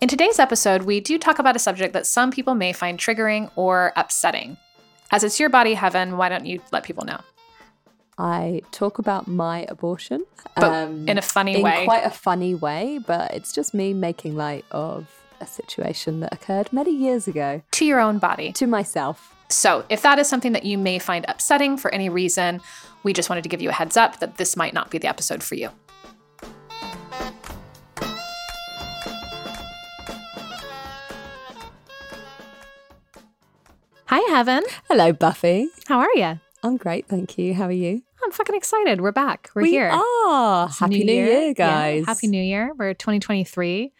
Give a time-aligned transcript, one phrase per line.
[0.00, 3.50] In today's episode, we do talk about a subject that some people may find triggering
[3.56, 4.58] or upsetting.
[5.10, 7.20] As it's your body heaven, why don't you let people know?
[8.18, 10.24] I talk about my abortion,
[10.56, 11.84] But um, in a funny in way.
[11.84, 15.08] quite a funny way, but it's just me making light of
[15.40, 18.52] a situation that occurred many years ago to your own body.
[18.52, 19.34] to myself.
[19.48, 22.60] So, if that is something that you may find upsetting for any reason,
[23.02, 25.08] we just wanted to give you a heads up that this might not be the
[25.08, 25.70] episode for you.
[34.16, 34.62] Hi, Heaven.
[34.88, 35.70] Hello, Buffy.
[35.88, 36.38] How are you?
[36.62, 37.52] I'm great, thank you.
[37.52, 38.00] How are you?
[38.24, 39.00] I'm fucking excited.
[39.00, 39.50] We're back.
[39.56, 39.88] We're we here.
[39.88, 40.66] are.
[40.68, 42.06] It's Happy New, Year, Yeah, guys.
[42.06, 42.70] Happy New Year.
[42.78, 43.92] We're 2023.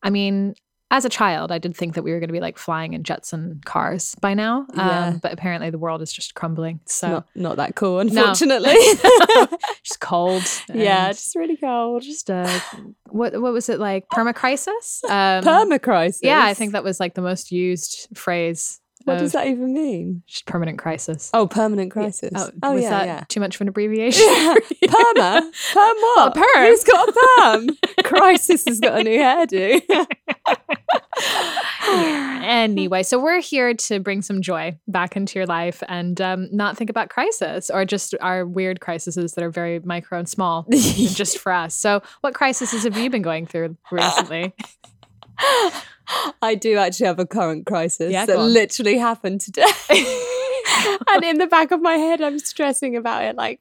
[0.00, 0.54] I mean,
[0.92, 3.02] as a child, I did think that we were going to be like flying in
[3.02, 4.64] jets and cars by now.
[4.76, 5.06] Yeah.
[5.08, 6.78] Um, but apparently the world is just crumbling.
[6.84, 8.20] So Not, not that cool, No.
[8.20, 8.76] unfortunately.
[9.82, 10.44] just cold.
[10.72, 12.02] yeah, just really cold.
[12.02, 12.60] just uh,
[13.08, 14.06] what what was it like?
[14.08, 15.02] Permacrisis?
[15.10, 16.20] Um, Permacrisis.
[16.22, 18.78] Yeah, I think that was like the most used phrase.
[19.04, 20.22] What does that even mean?
[20.26, 21.30] Just permanent crisis.
[21.34, 22.32] Oh, permanent crisis.
[22.34, 23.24] Oh, Oh, was yeah, that yeah.
[23.28, 24.26] too much of an abbreviation?
[24.84, 25.40] Perma?
[25.72, 26.34] Perm what?
[26.34, 26.66] perm.
[26.66, 27.70] Who's got a perm?
[28.04, 29.80] Crisis has got a new hairdo.
[32.42, 36.76] anyway, so we're here to bring some joy back into your life and um, not
[36.76, 41.38] think about crisis or just our weird crises that are very micro and small, just
[41.38, 41.74] for us.
[41.74, 44.54] So, what crises have you been going through recently?
[46.42, 49.64] I do actually have a current crisis Yeah, that literally happened today.
[51.08, 53.60] and in the back of my head, I'm stressing about it like,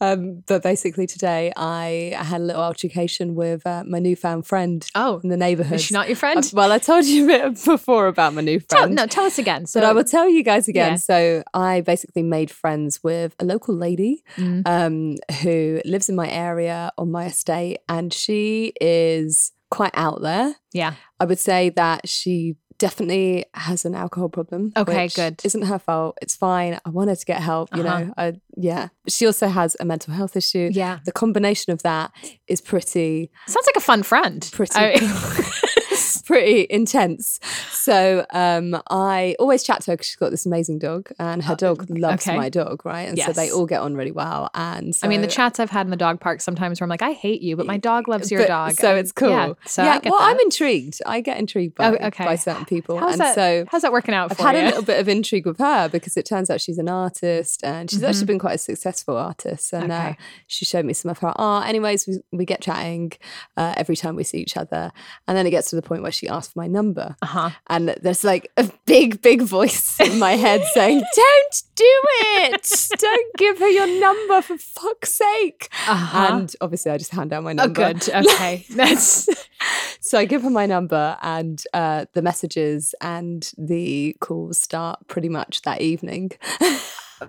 [0.00, 5.20] um, but basically today I had a little altercation with uh, my newfound friend Oh,
[5.22, 5.74] in the neighborhood.
[5.76, 6.38] is she not your friend?
[6.44, 8.94] Uh, well, I told you a bit before about my new tell, friend.
[8.94, 9.66] no, tell us again.
[9.66, 10.92] So, but I will tell you guys again.
[10.92, 10.96] Yeah.
[10.96, 14.62] So I basically made friends with a local lady Mm.
[14.66, 20.54] um, who lives in my area on my estate, and she is quite out there.
[20.72, 24.72] yeah, I would say that she definitely has an alcohol problem.
[24.76, 25.40] Okay, which good.
[25.44, 26.18] Isn't her fault.
[26.20, 26.80] It's fine.
[26.84, 27.68] I want her to get help.
[27.76, 27.98] You Uh-huh.
[28.04, 28.14] know.
[28.16, 28.88] I, yeah.
[29.08, 30.70] She also has a mental health issue.
[30.72, 30.98] yeah.
[31.04, 32.10] The combination of that
[32.48, 34.48] is pretty Sounds like a fun friend.
[34.52, 34.94] pretty I-
[36.26, 37.40] pretty intense.
[37.70, 41.54] So um, I always chat to her because she's got this amazing dog, and her
[41.56, 42.36] dog loves Uh, okay.
[42.38, 43.08] my dog, right?
[43.08, 44.50] And so they all get on really well.
[44.54, 47.02] And I mean, the chats I've had in the dog park sometimes where I'm like,
[47.02, 48.72] I hate you, but my dog loves your but- dog.
[48.72, 49.30] So And- it's cool.
[49.30, 50.30] Yeah, so yeah, well, that.
[50.30, 51.00] I'm intrigued.
[51.06, 52.24] I get intrigued by, Oh, okay.
[52.24, 54.48] by certain people, how's and that, so how's that working out for you?
[54.48, 54.66] I've had you?
[54.66, 57.90] a little bit of intrigue with her because it turns out she's an artist and
[57.90, 58.26] she's actually Mhm.
[58.26, 59.72] been quite a successful artist.
[59.72, 60.14] And uh,
[60.46, 61.68] she showed me some of her art.
[61.68, 63.12] Anyways, we, we get chatting
[63.56, 64.92] uh, every time we see each other.
[65.26, 67.16] And then it gets to the point where she asked for my number.
[67.22, 67.50] uh-huh.
[67.68, 72.00] And there's like a big, big voice in my head saying, Don't do
[72.36, 72.88] it.
[72.98, 75.68] Don't give her your number for fuck's sake.
[75.86, 76.28] Uh-huh.
[76.30, 77.92] And obviously, I just hand down my oh, number.
[77.92, 78.08] good.
[78.08, 78.64] Okay.
[78.70, 79.28] That's
[80.00, 85.28] So I give her my number, and uh, the messages and the calls start pretty
[85.28, 86.32] much that evening.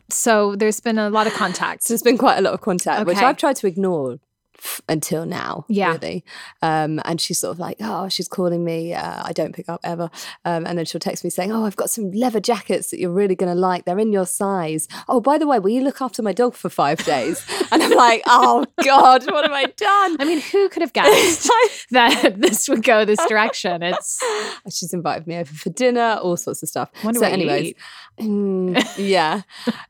[0.09, 1.83] so there's been a lot of contact.
[1.83, 4.19] So there's been quite a lot of contact, which I've tried to ignore
[4.63, 5.65] f- until now.
[5.67, 5.93] Yeah.
[5.93, 6.23] Really.
[6.61, 8.93] Um, and she's sort of like, oh, she's calling me.
[8.93, 10.09] Uh, I don't pick up ever.
[10.45, 13.11] Um, and then she'll text me saying, oh, I've got some leather jackets that you're
[13.11, 13.85] really going to like.
[13.85, 14.87] They're in your size.
[15.07, 17.45] Oh, by the way, will you look after my dog for five days?
[17.71, 20.17] and I'm like, oh, God, what have I done?
[20.19, 21.49] I mean, who could have guessed
[21.91, 23.83] that this would go this direction?
[23.83, 24.21] It's
[24.69, 26.89] She's invited me over for dinner, all sorts of stuff.
[27.03, 27.73] Wonder so, anyways,
[28.97, 29.41] yeah.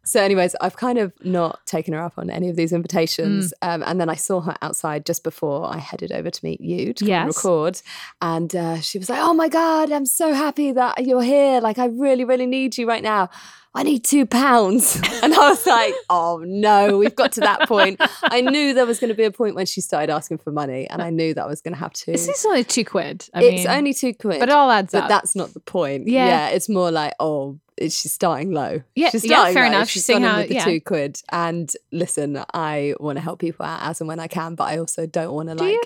[0.04, 3.54] So, anyways, I've kind of not taken her up on any of these invitations.
[3.64, 3.76] Mm.
[3.76, 6.94] Um, and then I saw her outside just before I headed over to meet you
[6.94, 7.28] to Yes.
[7.36, 7.82] record.
[8.22, 11.60] And uh, she was like, "Oh my god, I'm so happy that you're here.
[11.62, 13.30] Like, I really, really need you right now."
[13.76, 15.02] I need two pounds.
[15.24, 18.00] And I was like, oh no, we've got to that point.
[18.24, 20.86] I knew there was going to be a point when she started asking for money,
[20.90, 22.12] and I knew that I was going to have to.
[22.12, 23.28] this is only two quid.
[23.34, 24.40] I it's mean, only two quid.
[24.42, 25.10] but it all adds But up.
[25.10, 26.08] that's not the point.
[26.08, 26.28] Yeah.
[26.28, 28.82] Yeah, it's more like, oh, she's starting low.
[28.96, 29.70] Yeah, she's yeah, starting fair low.
[29.76, 29.88] enough.
[29.90, 30.66] She's She's seeing gone in how- with the yeah.
[30.66, 31.22] two quid.
[31.32, 34.78] And listen, I want to help people out as and when I can, but I
[34.78, 35.74] also don't want to Do like.
[35.74, 35.82] you?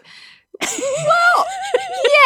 [0.60, 1.46] well,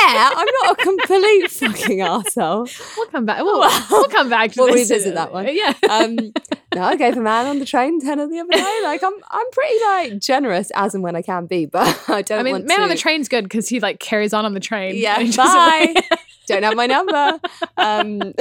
[0.05, 2.95] yeah, I'm not a complete fucking arsehole.
[2.97, 3.43] we'll come back.
[3.43, 3.59] We'll,
[3.91, 4.89] we'll come back to We'll this.
[4.89, 5.47] revisit that one.
[5.53, 5.73] Yeah.
[5.89, 6.15] Um,
[6.75, 8.79] no, I gave a man on the train tenner the other day.
[8.83, 12.39] Like I'm, I'm pretty like generous as and when I can be, but I don't
[12.39, 12.83] I mean, man to.
[12.83, 14.95] on the train's good because he like carries on on the train.
[14.95, 15.93] Yeah, bye.
[16.47, 17.39] don't have my number.
[17.77, 18.33] Um,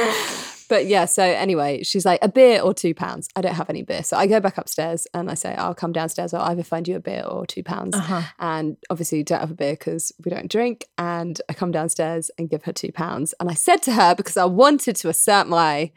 [0.68, 3.28] but yeah, so anyway, she's like, a beer or two pounds.
[3.36, 4.02] I don't have any beer.
[4.02, 6.34] So I go back upstairs and I say, I'll come downstairs.
[6.34, 7.94] I'll either find you a beer or two pounds.
[7.96, 8.22] Uh-huh.
[8.38, 10.86] And obviously, don't have a beer because we don't drink.
[10.98, 13.34] And I come downstairs and give her two pounds.
[13.40, 15.92] And I said to her, because I wanted to assert my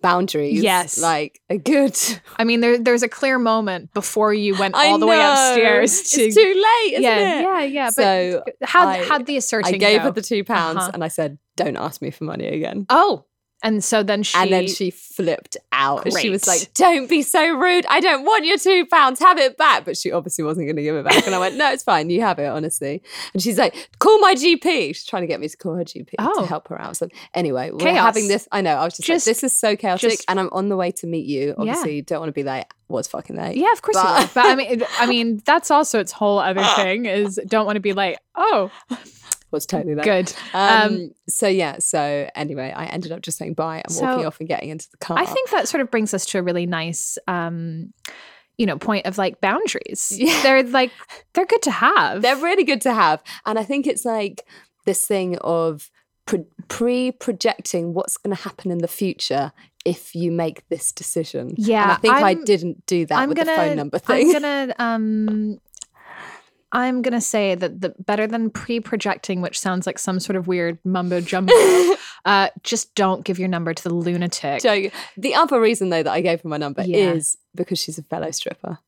[0.00, 0.62] boundaries.
[0.62, 0.98] Yes.
[0.98, 1.96] like a good.
[2.36, 6.02] I mean, there, there's a clear moment before you went I all the way upstairs
[6.10, 6.22] to.
[6.22, 7.42] it's too late, isn't yeah, it?
[7.42, 7.86] yeah, yeah.
[7.86, 10.04] But So how I- how'd the asserting I gave go?
[10.04, 10.90] her the two pounds Uh-huh.
[10.94, 13.24] and I said, "Don't ask me for money again." oh,
[13.62, 14.36] and so then she.
[14.38, 16.04] and then she flipped out.
[16.04, 17.86] and She was like, "Don't be so rude.
[17.88, 19.18] I don't want your two pounds.
[19.20, 21.26] Have it back." But she obviously wasn't going to give it back.
[21.26, 22.08] And I went, "No, it's fine.
[22.10, 23.02] You have it, honestly."
[23.32, 26.14] And she's like, "Call my GP." She's trying to get me to call her GP
[26.18, 26.40] Oh.
[26.42, 26.96] to help her out.
[26.96, 28.04] So anyway, we're Chaos.
[28.04, 28.46] having this.
[28.52, 28.76] I know.
[28.76, 30.90] I was just, Just- like, "This is so chaotic," just- and I'm on the way
[30.92, 31.54] to meet you.
[31.58, 34.34] Obviously, don't want to be like, "Was fucking late." Yeah, of course you But- would.
[34.34, 37.80] But I mean, I mean, that's also its whole other thing is don't want to
[37.80, 38.70] be like, oh,
[39.50, 40.04] was totally late.
[40.04, 40.32] good.
[40.52, 41.78] Um, so yeah.
[41.78, 44.98] So anyway, I ended up just saying bye and walking off and getting into the
[44.98, 45.18] car.
[45.18, 47.92] I think that sort of brings us to a really nice, um,
[48.56, 50.12] you know, point of like boundaries.
[50.16, 50.42] Yeah.
[50.42, 50.92] They're like
[51.34, 52.22] they're good to have.
[52.22, 53.22] They're really good to have.
[53.46, 54.44] And I think it's like
[54.84, 55.90] this thing of
[56.68, 59.52] pre projecting what's going to happen in the future
[59.84, 61.54] if you make this decision.
[61.56, 63.98] Yeah, and I think i I'm- didn't do that I'm with gonna, the phone number
[63.98, 64.26] thing.
[64.26, 65.60] I'm gonna, um,
[66.70, 70.78] I'm gonna say that the better than pre-projecting, which sounds like some sort of weird
[70.84, 71.52] mumbo jumbo.
[72.24, 74.62] uh, just don't give your number to the lunatic.
[74.62, 74.92] Joke.
[75.16, 77.12] The other reason, though, that I gave her my number Yeah.
[77.12, 78.78] is because she's a fellow stripper.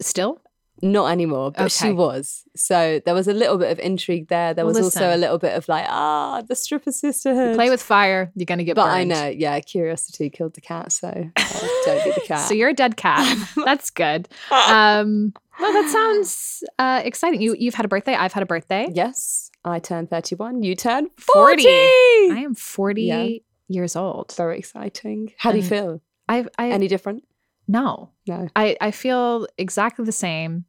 [0.00, 0.40] Still,
[0.82, 2.42] Not anymore, but she was.
[2.56, 4.52] So there was a little bit of intrigue there.
[4.54, 7.54] There was also a little bit of like, ah, the stripper sisterhood.
[7.54, 8.94] play with fire, you're gonna get But burned.
[8.94, 12.48] I know, yeah, curiosity killed the cat, so uh, don't be the cat.
[12.48, 13.38] So you're a dead cat.
[13.64, 14.28] That's good.
[14.50, 17.40] Um, well, that sounds uh, exciting.
[17.40, 18.14] You you've had a birthday.
[18.14, 18.88] I've had a birthday.
[18.92, 20.62] Yes, I turned 31.
[20.64, 21.62] You turned 40.
[21.62, 21.68] 40.
[21.68, 23.28] I am 40 Yeah.
[23.68, 24.34] years old.
[24.36, 25.32] Very exciting.
[25.38, 26.00] How do you feel?
[26.28, 27.22] I I Any different?
[27.68, 28.10] No.
[28.26, 28.48] No.
[28.56, 30.64] I I feel exactly the same,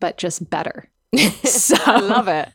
[0.00, 0.90] but just better.
[1.44, 2.48] So- I love it.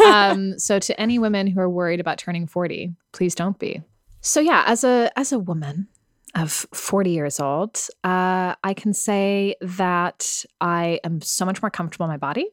[0.00, 3.82] um, so to any women who are worried about turning 40, please don't be.
[4.20, 5.88] So yeah, as a as a woman
[6.34, 12.04] of 40 years old, uh, I can say that I am so much more comfortable
[12.06, 12.46] in my body.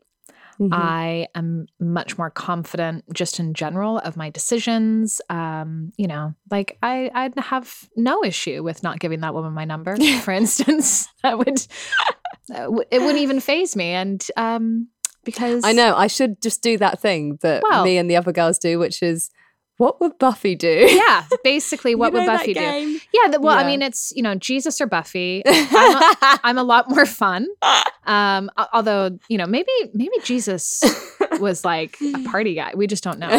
[0.60, 0.70] Mhm.
[0.72, 5.22] I am much more confident just in general of my decisions.
[5.30, 9.66] Um, you know, like I, I'd have no issue with not giving that woman my
[9.66, 11.08] number, for instance.
[11.24, 11.66] That would,
[12.54, 13.92] uh, it wouldn't even faze me.
[13.92, 14.90] And um,
[15.24, 15.96] because I know.
[15.96, 19.02] I should just do that thing that Well- me and the other girls do, which
[19.02, 19.30] is
[19.78, 20.88] what would Buffy do?
[20.90, 22.60] yeah, basically, what You would know that Buffy do?
[22.60, 23.00] game?
[23.14, 25.42] Yeah, the, well, I mean, it's you know Jesus or Buffy.
[25.48, 27.48] I'm a, I'm a lot more fun.
[28.06, 30.84] Um, although you know, maybe maybe Jesus
[31.40, 32.72] was like a party guy.
[32.76, 33.38] We just don't know.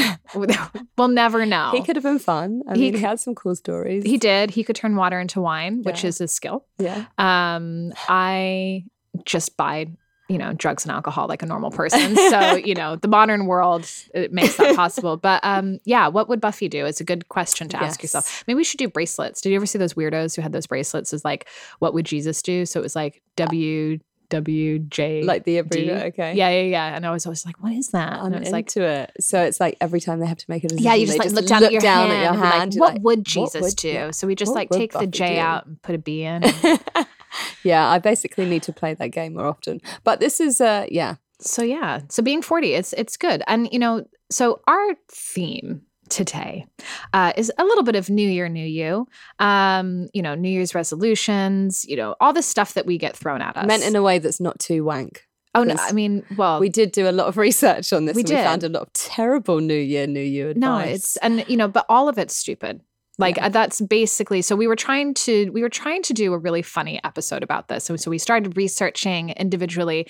[0.97, 1.71] we'll never know.
[1.73, 2.63] He could have been fun.
[2.69, 4.05] I He mean, he had some cool stories.
[4.05, 4.51] He did.
[4.51, 6.67] He could turn water into wine, which is a skill.
[6.79, 7.05] yeah.
[7.19, 8.85] Um, I
[9.25, 9.87] just buy,
[10.29, 12.17] you know, drugs and alcohol like a normal person.
[12.17, 15.17] So, you know, the modern world it makes that possible.
[15.17, 16.87] But um, yeah, what would Buffy do?
[16.87, 18.43] It's a good question to ask yourself.
[18.47, 19.41] Maybe we should do bracelets.
[19.41, 21.13] Did you ever see those weirdos who had those bracelets?
[21.13, 21.47] Is like,
[21.79, 22.65] what would Jesus do?
[22.65, 23.99] So it was like W
[24.31, 25.23] W J.
[25.23, 25.59] Like the D?
[25.59, 26.35] abbreviate, okay.
[26.35, 26.97] Yeah, yeah, yeah.
[26.97, 28.15] And I was always like, what is that?
[28.15, 29.13] I'm and it was like, into it.
[29.21, 31.31] So it's like every time they have to make a decision, yeah, you just like
[31.33, 32.13] look down at your down hand.
[32.13, 32.75] at your and be like, hand.
[32.77, 33.89] what like, would "What Jesus would- do?
[33.89, 36.23] yeah, So we just what like take the J do?" out and put a B
[36.23, 36.43] in.
[37.63, 39.81] yeah, I basically need to play that game more often.
[40.05, 43.43] But this is, uh, yeah, So yeah, so being 40, it's it's good.
[43.47, 46.67] And you know, so our theme today
[47.13, 49.07] uh, is a little bit of New Year, New You.
[49.39, 51.85] Um, you know, New Year's resolutions.
[51.87, 53.67] You know, all the stuff that we get thrown at us.
[53.67, 55.27] meant in a way that's not too wank.
[55.55, 58.15] oh no, I mean, well, We did do a lot of research on this.
[58.17, 60.61] We and we found a lot of terrible New Year, New You advice.
[60.61, 62.81] no, it's and you know, but all of it's stupid.
[63.19, 63.49] Like Yeah.
[63.49, 67.01] that's basically so we were trying to we were trying to do a really funny
[67.05, 67.85] episode about this.
[67.85, 70.07] So so we started researching individually.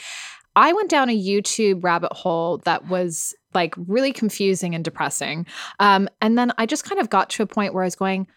[0.56, 5.46] I went down a YouTube rabbit hole that was like really confusing and depressing.
[5.80, 8.28] Um, and then I just kind of got to a point where I was going,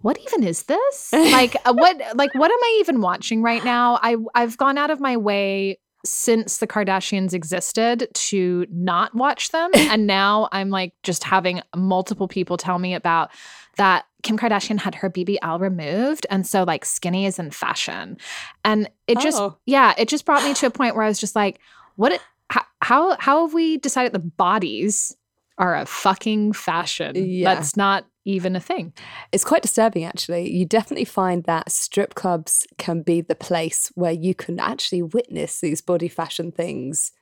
[0.00, 1.10] what even is this?
[1.12, 3.98] like uh, what like what am I even watching right now?
[4.02, 9.70] I I've gone out of my way since the Kardashians existed to not watch them
[9.74, 13.30] and now I'm like just having multiple people tell me about
[13.76, 18.18] that Kim Kardashian had her BBL removed and so like skinny is in fashion.
[18.64, 19.56] And it just Oh.
[19.66, 21.60] yeah, it just brought me to a point where I was just like
[21.96, 25.16] what it, how, how how have we decided the bodies
[25.58, 27.12] are a fucking fashion?
[27.14, 27.54] Yeah.
[27.54, 28.92] That's not even a thing.
[29.32, 30.50] It's quite disturbing, actually.
[30.54, 35.60] You definitely find that strip clubs can be the place where you can actually witness
[35.60, 37.12] these body fashion things.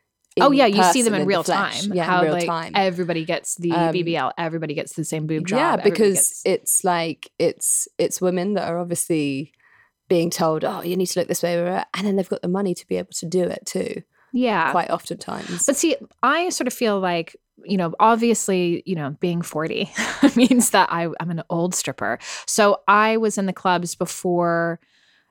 [0.40, 1.92] oh yeah, you see them person, in real time.
[1.92, 2.72] Yeah, how in real like time.
[2.74, 5.58] everybody gets the Um, BBL, everybody gets the same boob job.
[5.58, 9.52] yeah, because gets- it's like it's it's women that are obviously
[10.08, 12.72] being told, "Oh, you need to look this way," and then they've got the money
[12.74, 14.02] to be able to do it too.
[14.32, 14.70] yeah.
[14.72, 17.34] Quite oftentimes, But see, I sort of feel like
[17.64, 19.90] you know, obviously, you know, being 40
[20.36, 22.18] means that I, I'm an old stripper.
[22.46, 24.80] So I was in the clubs before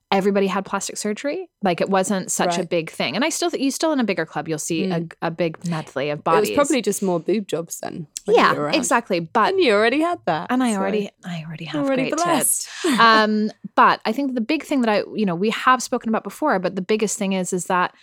[0.10, 1.50] everybody had plastic surgery.
[1.62, 3.16] Like it wasn't such a big thing.
[3.16, 6.10] And I still, you still in a bigger club, you'll see a, a big medley
[6.12, 6.50] of It bodies.
[6.52, 8.08] was probably just more boob jobs then.
[8.24, 9.20] when you were yeah, exactly.
[9.20, 10.48] But And you already had that.
[10.50, 12.70] and I so already, I already have already great tits.
[12.84, 13.00] blessed.
[13.02, 16.24] um, but I think the big thing that I, you know, we have spoken about
[16.24, 17.94] before, but the biggest thing is, is that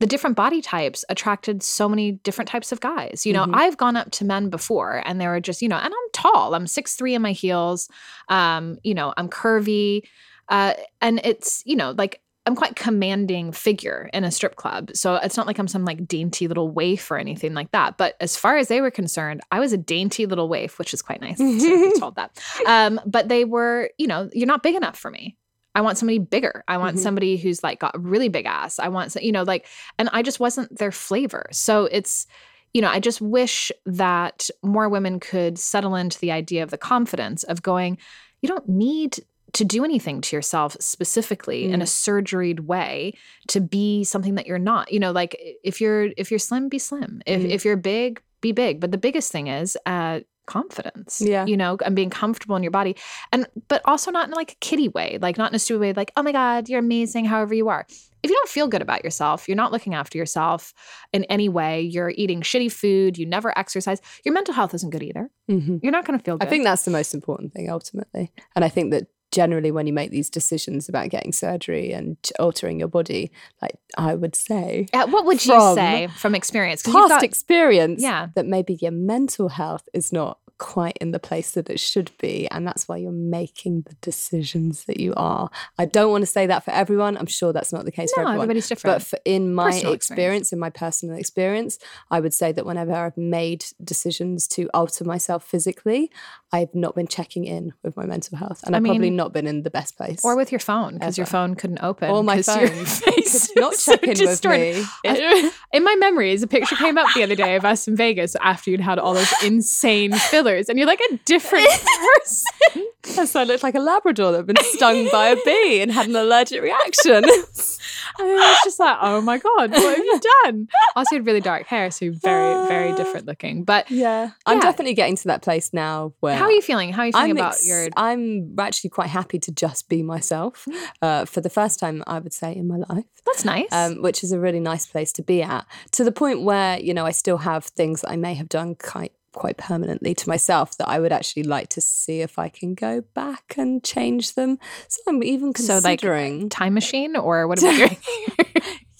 [0.00, 3.24] the different body types attracted so many different types of guys.
[3.24, 3.54] You know, Mhm.
[3.54, 6.54] I've gone up to men before and they were just, you know, and I'm tall.
[6.54, 7.88] I'm six three in my heels.
[8.28, 10.02] Um, you know, I'm curvy.
[10.48, 14.90] Uh, and it's, you know, like I'm quite commanding figure in a strip club.
[14.94, 17.96] So it's not like I'm some like dainty little waif or anything like that.
[17.96, 21.00] But as far as they were concerned, I was a dainty little waif, which is
[21.00, 22.38] quite nice to be told that.
[22.66, 25.38] Um, but they were, you know, you're not big enough for me.
[25.74, 26.62] I want somebody bigger.
[26.68, 27.00] I want Mhm.
[27.00, 28.78] somebody who's like got a really big ass.
[28.78, 29.66] I want, some- you know, like,
[29.98, 31.46] and I just wasn't their flavor.
[31.52, 32.26] So it's,
[32.72, 36.78] you know, I just wish that more women could settle into the idea of the
[36.78, 37.98] confidence of going,
[38.42, 39.18] you don't need
[39.52, 43.14] to do anything to yourself specifically in a surgeried way
[43.46, 44.92] to be something that you're not.
[44.92, 47.22] You know, like if you're if you're slim, be slim.
[47.24, 47.50] If Mhm.
[47.50, 48.80] if you're big, be big.
[48.80, 51.22] But the biggest thing is uh confidence.
[51.24, 51.46] Yeah.
[51.46, 52.96] You know, and being comfortable in your body.
[53.32, 55.92] And but also not in like a kiddie way, like not in a stupid way,
[55.94, 57.86] like, oh my God, you're amazing, however you are.
[58.22, 60.72] If you don't feel good about yourself, you're not looking after yourself
[61.12, 65.02] in any way, you're eating shitty food, you never exercise, your mental health isn't good
[65.02, 65.30] either.
[65.50, 65.80] Mhm.
[65.82, 66.46] You're not gonna feel good.
[66.46, 68.32] I think that's the most important thing ultimately.
[68.54, 72.78] And I think that generally when you make these decisions about getting surgery and altering
[72.78, 76.82] your body, like I would say, Uh, what would you say from experience?
[76.82, 78.28] past got- experience, Yeah.
[78.36, 82.48] that maybe your mental health is not quite in the place that it should be.
[82.50, 85.50] And that's why you're making the decisions that you are.
[85.78, 87.16] I don't want to say that for everyone.
[87.16, 88.44] I'm sure that's not the case for no, everyone.
[88.44, 88.98] everybody's different.
[89.00, 90.52] But for, in my experience, experience.
[90.52, 91.78] in my personal experience,
[92.10, 96.10] I would say that whenever I've made decisions to alter myself physically,
[96.52, 99.46] I've not been checking in with my mental health, and I I've probably not been
[99.46, 100.24] in the best place.
[100.24, 102.10] or with your phone, because your phone couldn't open.
[102.10, 104.84] or my phone, your face not checking so in with me.
[105.04, 108.36] I- in my memories, a picture came up the other day of us in Vegas
[108.36, 110.12] after you'd had all those insane
[110.46, 112.86] and you're like a different person.
[113.16, 116.08] Yes, I looked like a Labrador that had been stung by a bee and had
[116.08, 117.16] an allergic reaction.
[117.16, 117.24] And
[118.18, 120.68] I was just like, oh my god, what have you done?
[120.96, 123.62] I also, you had really dark hair, so you're very, very different looking.
[123.62, 124.62] But yeah, I'm Yeah.
[124.62, 126.94] definitely getting to that place now where how are you feeling?
[126.94, 127.88] How are you feeling I'm about ex- your?
[127.94, 130.66] I'm actually quite happy to just be myself
[131.02, 133.04] uh, for the first time, I would say, in my life.
[133.26, 133.68] That's nice.
[133.70, 135.66] um, which is a really nice place to be at.
[135.92, 138.76] To the point where you know I still have things that I may have done
[138.76, 142.74] quite quite permanently to myself that I would actually like to see if I can
[142.74, 144.58] go back and change them.
[144.88, 146.48] So I'm even So, like, considering.
[146.48, 147.96] Time machine, or what are we doing?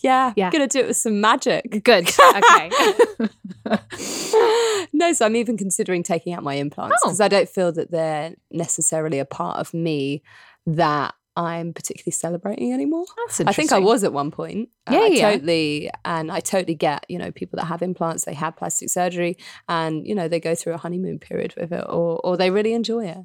[0.03, 0.47] yeah, yeah.
[0.47, 1.83] I'm gonna do it with some magic.
[1.85, 2.11] Good.
[2.37, 2.71] Okay.
[4.93, 7.09] no, so I'm even considering taking out my implants Oh.
[7.09, 10.23] because I don't feel that they're necessarily a part of me
[10.67, 13.07] that I'm particularly celebrating anymore.
[13.27, 14.69] That's I think I was at one point.
[14.87, 15.31] Uh, Yeah, I yeah.
[15.31, 19.37] totally, and I totally get, you know, people that have implants, they have plastic surgery,
[19.69, 22.73] and you know, they go through a honeymoon period with it, or or they really
[22.73, 23.19] enjoy it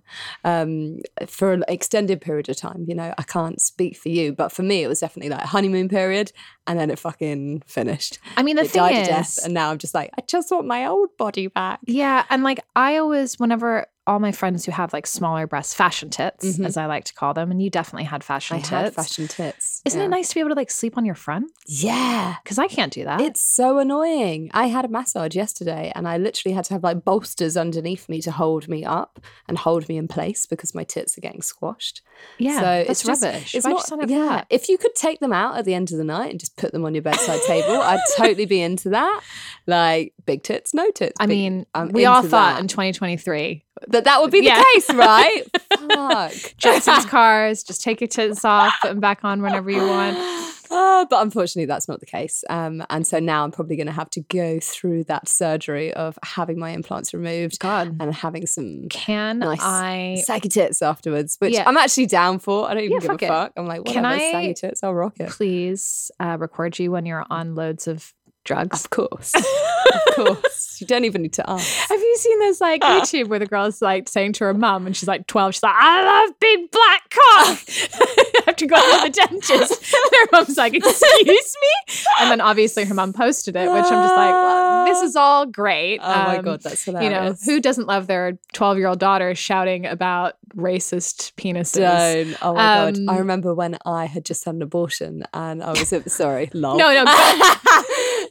[0.43, 2.85] um, for an extended period of time.
[2.87, 5.47] You know, I can't speak for you, but for me, it was definitely like a
[5.47, 6.31] honeymoon period,
[6.65, 8.19] and then it fucking finished.
[8.37, 10.85] I mean, the it thing is, and now I'm just like, I just want my
[10.85, 11.79] old body back.
[11.85, 16.09] Yeah, and like I always, whenever all my friends who have like smaller breasts, fashion
[16.09, 16.65] tits, Mhm.
[16.65, 18.69] as I like to call them, and you definitely had fashion I tits.
[18.69, 19.81] had fashion tits.
[19.85, 20.05] Isn't yeah.
[20.07, 21.51] it nice to be able to like sleep on your front?
[21.67, 22.35] Yeah.
[22.43, 23.21] Because I can't do that.
[23.21, 24.49] It's so annoying.
[24.53, 28.21] I had a massage yesterday and I literally had to have like bolsters underneath me
[28.23, 32.01] to hold me up and hold me in place because my tits are getting squashed.
[32.37, 33.55] yeah, so it's just- rubbish.
[33.55, 34.25] It's Why'd not, yeah.
[34.29, 34.47] that?
[34.49, 36.71] If you could take them out at the end of the night and just put
[36.73, 39.21] them on your bedside table, I'd totally be into that.
[39.67, 41.15] Like big tits, no tits.
[41.19, 42.59] I big- mean, I'm we all thought that.
[42.61, 44.57] in 2023, that that would be Yeah.
[44.59, 45.43] the case, right?
[45.77, 46.31] Fuck.
[46.57, 50.17] Jetsons cars, just take your tits off, put them back on whenever you want.
[50.71, 52.43] Uh, but unfortunately, that's not the case.
[52.47, 56.19] Um, and so now I'm probably going to have to go through that surgery of
[56.23, 59.57] having my implants removed God, and having some can Nice.
[59.63, 60.21] I?
[60.23, 61.63] saggy tits afterwards, which Yeah.
[61.65, 62.69] I'm actually down for.
[62.69, 63.27] I don't even Yeah, give fuck a it.
[63.29, 63.53] fuck.
[63.57, 65.29] I'm like, Can whatever, I- saggy tits, I'll rock it.
[65.31, 68.13] Please uh, record you when you're on loads of
[68.45, 68.83] drugs.
[68.85, 69.33] Of course.
[69.35, 70.77] of course.
[70.81, 71.67] You don't even need to ask.
[71.89, 74.95] Have you seen this like YouTube where the girl's like saying to her mum and
[74.95, 77.59] she's like 12, she's like, I love big black cock.
[78.45, 79.93] have to go to the dentist.
[79.93, 81.95] And her mum's like, excuse me?
[82.21, 85.45] And then obviously her mum posted it, which I'm just like, well, this is all
[85.45, 85.99] great.
[86.01, 87.11] Oh my Um, God, that's hilarious.
[87.11, 91.75] You know, who doesn't love their 12 year old daughter shouting about racist penises?
[91.75, 92.37] don't.
[92.41, 92.97] Oh my God.
[93.09, 96.77] I Um, remember when I had just had an abortion and I was, sorry, lol.
[96.77, 97.11] No, no, go-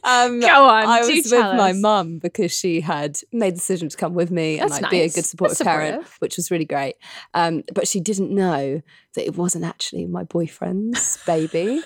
[0.09, 0.85] Um, Go on.
[0.85, 4.59] I was with my mum because she had made the decision to come with me
[4.59, 6.95] and That's like be a good supportive That's parent, which was really great.
[7.33, 8.81] Um, but she didn't know
[9.15, 11.81] that it wasn't actually my boyfriend's baby.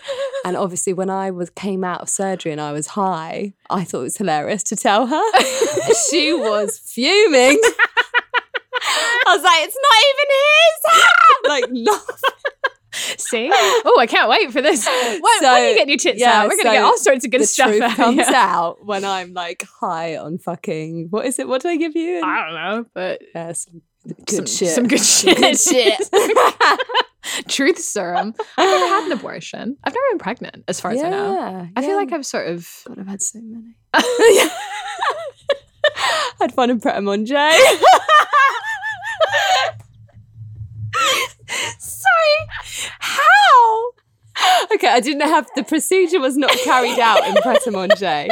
[0.46, 4.00] And obviously, when I was came out of surgery and I was high, I thought
[4.00, 5.42] it was hilarious to tell her.
[6.10, 7.60] she was fuming.
[9.26, 12.53] I was like, "It's not even his!" like, laughing.
[12.94, 13.52] See?
[13.86, 14.86] Oh, I can't wait for this.
[14.86, 16.50] When, when So, are you getting your tits yeah, out?
[16.50, 17.96] We're gonna get all sorts of good the stuff truth out.
[17.96, 18.32] comes yeah.
[18.34, 21.48] out when I'm like high on fucking what is it?
[21.48, 22.22] What did I give you?
[22.24, 23.82] I don't know, but Yeah, some
[24.26, 24.70] good some, shit.
[24.70, 25.38] Some good shit.
[25.38, 26.00] good shit.
[27.48, 28.34] Truth serum.
[28.58, 29.78] I've never had an abortion.
[29.84, 31.34] I've never been pregnant, as far as I know.
[31.34, 32.70] Yeah, I feel like I've sort of.
[32.88, 33.76] God, I've had so many.
[33.94, 34.50] i
[36.42, 37.50] had fun in Pret a Manger.
[42.24, 42.90] Sorry.
[43.00, 43.92] How?
[44.74, 48.28] okay, I didn't have the procedure was not carried out in Pret a Manger.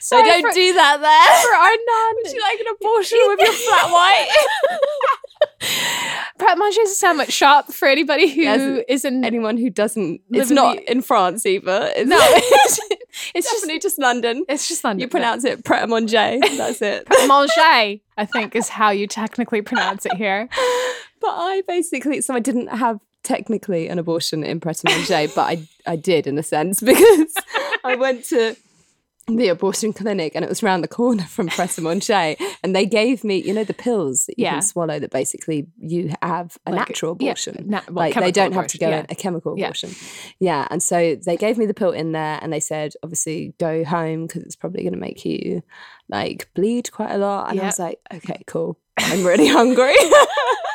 [0.00, 1.42] So don't for- do that there.
[1.42, 2.14] For our non.
[2.22, 4.28] Would you like an abortion with your flat white?
[6.38, 9.24] Pret Manger is a sandwich shop for anybody who Yes, isn't.
[9.24, 11.92] Anyone who doesn't, Live it's in not the- in France either.
[11.96, 12.80] It's no, it's,
[13.34, 13.60] it's just.
[13.62, 14.44] definitely just London.
[14.48, 15.00] It's just London.
[15.02, 16.38] You pronounce it Pret a Manger.
[16.40, 17.06] That's it.
[17.06, 20.48] Pret Manger, I think, is how you technically pronounce it here.
[21.20, 25.42] But I basically, so I didn't have technically an abortion in Pret a Manger, but
[25.42, 27.34] I, I did in a sense because
[27.84, 28.56] I went to
[29.28, 32.84] the abortion clinic and it was around the corner from Pret a Manger and they
[32.84, 34.54] gave me, you know, the pills that you Yeah.
[34.54, 37.64] can swallow that basically you have a Like, natural yeah, abortion.
[37.68, 38.98] na- well, like they don't have to go yeah.
[39.00, 39.66] in a chemical Yeah.
[39.66, 39.90] abortion.
[40.40, 40.66] Yeah.
[40.72, 44.26] And so they gave me the pill in there and they said, obviously go home
[44.26, 45.62] because it's probably going to make you
[46.08, 47.48] like bleed quite a lot.
[47.52, 48.76] And I was like, okay, cool.
[48.98, 49.94] I'm really hungry.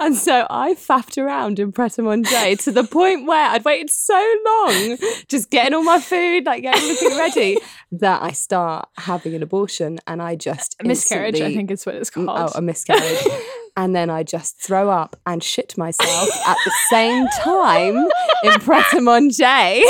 [0.00, 3.90] and so I faffed around in Pret a Manger to the point where I'd waited
[3.90, 4.98] so long
[5.28, 7.58] just getting all my food, like getting everything ready,
[7.92, 12.10] that I start having an abortion and I just Miscarriage, I think is what it's
[12.10, 12.52] Mm, called.
[12.54, 13.26] Oh, a miscarriage.
[13.76, 17.96] and then I just throw up and shit myself at the same time
[18.44, 19.82] in Pret a Manger.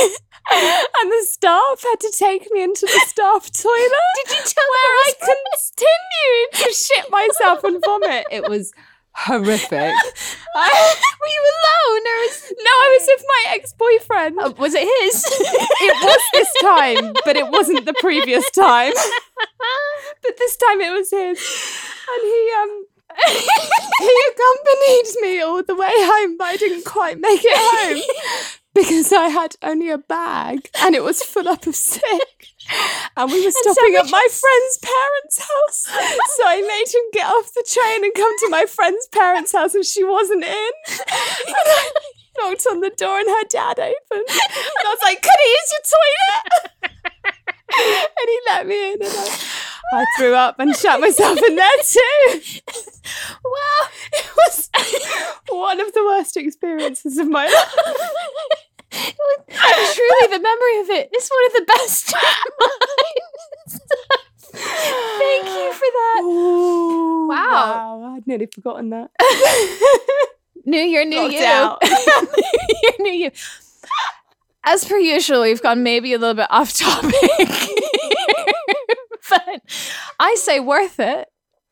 [0.49, 3.91] And the staff had to take me into the staff toilet.
[4.27, 8.27] Did you tell where I continued to shit myself and vomit?
[8.31, 8.73] It was
[9.17, 9.73] horrific.
[10.57, 14.39] I- Were you alone, or was, no, I was with my ex-boyfriend.
[14.39, 15.25] uh, was it his?
[15.27, 18.93] It was this time, but it wasn't the previous time.
[20.23, 21.39] But this time it was his.
[22.09, 22.85] And he um
[24.01, 28.03] he accompanied me all the way home, but I didn't quite make it home
[28.75, 32.49] because I had only a bag and it was full up of sick.
[33.17, 35.87] And we were stopping at my friend's parents' house.
[36.37, 39.75] So I made him get off the train and come to my friend's parents' house
[39.75, 40.71] and she wasn't in.
[40.89, 41.07] And
[41.49, 41.91] I
[42.39, 43.95] knocked on the door and her dad opened.
[44.29, 46.93] And I was like, Could I use your toilet?
[47.79, 49.39] and he let me in and I,
[49.93, 52.41] I threw up and shut myself in there too.
[53.45, 54.71] Wow, it was
[55.49, 58.76] one of the worst experiences of my life.
[58.97, 62.15] Truly, the memory of it is one of the best.
[64.53, 66.21] Thank you for that.
[66.25, 67.99] Ooh, Wow.
[68.01, 69.11] wow, I'd nearly forgotten that.
[70.65, 71.89] New year, new Locked you.
[71.95, 73.31] new year, new you.
[74.65, 77.15] As per usual, we've gone maybe a little bit off topic,
[79.31, 79.63] but
[80.19, 81.29] I say worth it.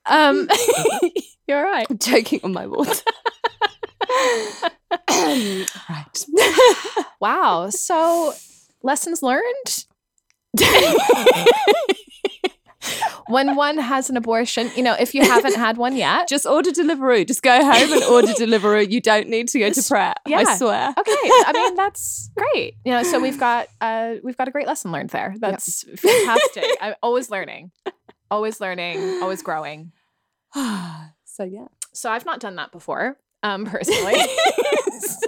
[0.07, 0.49] Um,
[1.49, 1.87] you're right.
[1.91, 3.03] I'm joking on my water.
[5.89, 6.27] Right.
[7.21, 7.71] Wow.
[7.71, 8.35] So,
[8.83, 9.87] lessons learned.
[13.29, 16.71] when one has an abortion, you know, if you haven't had one yet, Just order
[16.71, 17.27] Deliveroo.
[17.27, 18.91] Just go home and order Deliveroo.
[18.91, 20.19] You don't need to go to Pret.
[20.27, 20.39] Yeah.
[20.39, 20.89] I swear.
[20.99, 21.13] okay
[21.47, 24.93] i mean that's great you know so we've got uh we've got a great lesson
[24.93, 27.71] learned there that's fantastic i'm always learning
[28.31, 29.93] always learning always growing
[30.55, 34.15] so yeah, so i've not done that before um personally
[35.01, 35.27] So,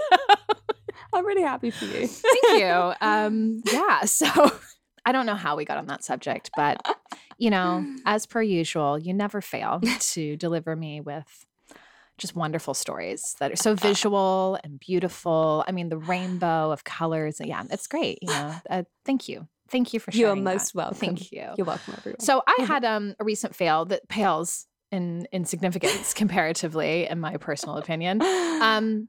[1.13, 2.07] I'm really happy for you.
[2.09, 4.27] thank you um yeah so
[5.07, 6.81] i don't know how we got on that subject but
[7.39, 11.47] you know as per usual you never fail to deliver me with
[12.19, 15.63] just wonderful stories that are so visual and beautiful.
[15.69, 17.43] I mean, the rainbow of colors.
[17.45, 18.21] Yeah, it's great.
[18.23, 20.45] You know, uh, thank you, thank you for You are sharing.
[20.45, 20.55] that.
[20.55, 20.97] most welcome.
[20.97, 21.47] Thank you.
[21.59, 22.21] You're welcome, everyone.
[22.21, 27.37] So I had um, a recent fail that pales in in significance comparatively, in my
[27.37, 28.21] personal opinion.
[28.23, 29.09] Um,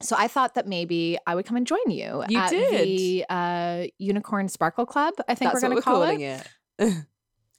[0.00, 2.24] so I thought that maybe I would come and join you.
[2.28, 2.88] You at did.
[2.88, 5.14] the uh, Unicorn Sparkle Club.
[5.28, 6.46] I think That's we're going to call calling it.
[6.78, 6.94] it.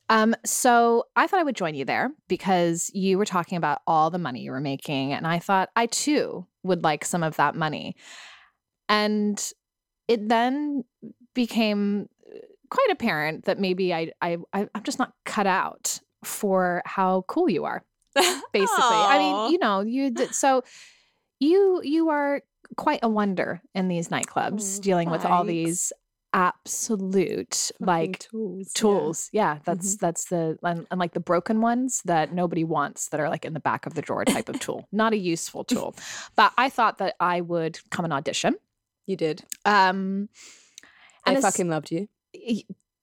[0.08, 4.12] Um, so I thought I would join you there because you were talking about all
[4.12, 7.56] the money you were making, and I thought I too would like some of that
[7.56, 7.96] money.
[8.88, 9.44] And
[10.08, 10.84] it then
[11.34, 12.08] became
[12.70, 17.50] quite apparent that maybe I, I, I I'm just not cut out for how cool
[17.50, 17.84] you are.
[18.16, 20.64] Basically, I mean, you know, you d- so
[21.40, 22.42] you you are
[22.78, 25.92] quite a wonder in these nightclubs, Oh, dealing with all these
[26.34, 28.68] absolute Fucking like tools.
[28.68, 28.80] yeah.
[28.82, 29.30] tools.
[29.34, 30.06] Yeah, that's Mm-hmm.
[30.06, 33.54] that's the and, and like the broken ones that nobody wants that are like in
[33.54, 34.88] the back of the drawer type of tool.
[34.92, 35.96] Not a useful tool.
[36.36, 38.56] But I thought that I would come and audition.
[39.06, 39.44] You did.
[39.66, 40.30] Um
[41.26, 42.08] I fucking loved you.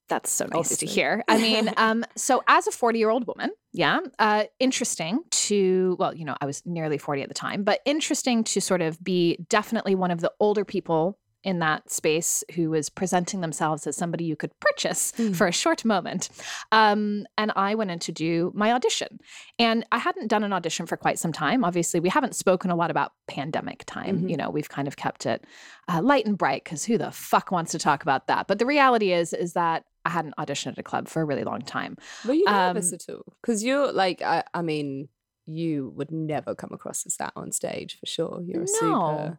[0.09, 0.87] That's so nice Obviously.
[0.89, 1.25] to hear.
[1.29, 6.15] I mean, um, so as a 40 year old woman, yeah, uh, interesting to, well,
[6.15, 9.39] you know, I was nearly 40 at the time, but interesting to sort of be
[9.49, 14.25] definitely one of the older people in that space who was presenting themselves as somebody
[14.25, 15.35] you could purchase Mm.
[15.35, 16.29] for a short moment.
[16.71, 19.19] Um, and I went in to do my audition.
[19.59, 21.65] And I hadn't done an audition for quite some time.
[21.65, 24.21] Obviously, we haven't spoken a lot about pandemic time.
[24.23, 24.31] Mhm.
[24.31, 25.45] You know, we've kind of kept it
[25.89, 28.47] uh, light and bright because who the fuck wants to talk about that?
[28.47, 31.45] But the reality is, is that I hadn't auditioned at a club for a really
[31.45, 31.97] long time.
[32.27, 33.35] Were you nervous Um, at all?
[33.41, 35.09] Because you're like, I, I mean,
[35.47, 38.43] you would never come across as that on stage for sure.
[38.45, 38.67] You're a No.
[38.67, 39.39] super.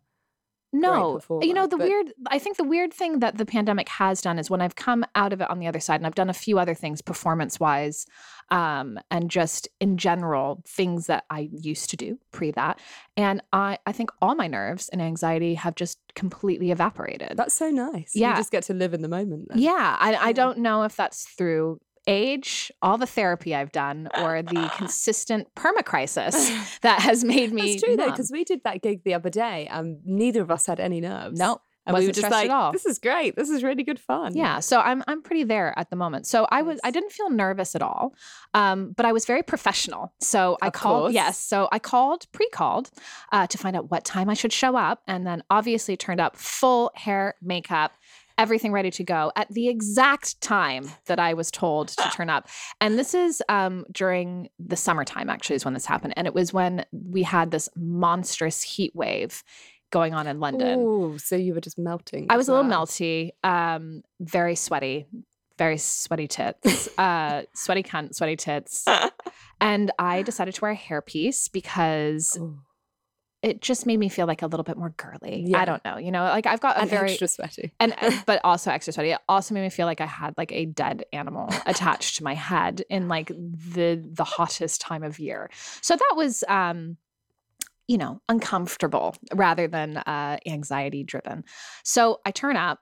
[0.74, 2.14] No, you know the but- weird.
[2.28, 5.32] I think the weird thing that the pandemic has done is when I've come out
[5.32, 8.08] of it on the other side, and I've done a few other things performance wise,
[8.50, 12.80] um, and just in general things that I used to do pre that,
[13.16, 17.34] and I I think all my nerves and anxiety have just completely evaporated.
[17.36, 18.12] That's so nice.
[18.16, 18.32] Yeah.
[18.32, 19.50] You just get to live in the moment.
[19.50, 19.60] Then.
[19.60, 24.42] Yeah, I, I don't know if that's through age, all the therapy I've done, or
[24.42, 27.72] the consistent permacrisis that has made me.
[27.74, 30.66] That's true though, because we did that gig the other day, and neither of us
[30.66, 31.40] had any nerves.
[31.40, 32.72] no, and we were just like.
[32.72, 33.36] "This is great.
[33.36, 36.26] This is really good fun." Yeah, so I'm I'm pretty there at the moment.
[36.28, 38.14] So I was I didn't feel nervous at all,
[38.54, 40.14] um, but I was very professional.
[40.22, 41.14] So I Of called course.
[41.14, 42.90] yes, so I called pre-called
[43.34, 46.38] uh, to find out what time I should show up, and then obviously turned up
[46.38, 47.94] full hair, makeup.
[48.38, 52.48] Everything ready to go at the exact time that I was told to turn up.
[52.82, 56.14] And this is um, during the summertime, actually, is when this happened.
[56.18, 59.44] And it was when we had this monstrous heat wave
[59.92, 60.80] going on in London.
[60.82, 62.26] Oh, so you were just melting.
[62.30, 65.06] I as was a little melty, um, very sweaty,
[65.60, 68.86] very sweaty tits, uh, sweaty cunt, sweaty tits.
[69.62, 72.58] And I decided to wear a hairpiece because Oh,
[73.44, 75.44] it just made me feel like a little bit more girly.
[75.46, 75.60] Yeah.
[75.60, 77.74] I don't know, you know, like I've got a and very extra sweaty.
[77.80, 79.12] and uh, but also extra sweaty.
[79.12, 82.34] It also made me feel like I had like a dead animal attached to my
[82.34, 85.52] head in like the the hottest time of year.
[85.82, 86.98] So that was um
[87.86, 91.44] you know, uncomfortable rather than uh anxiety driven.
[91.84, 92.80] So I turn up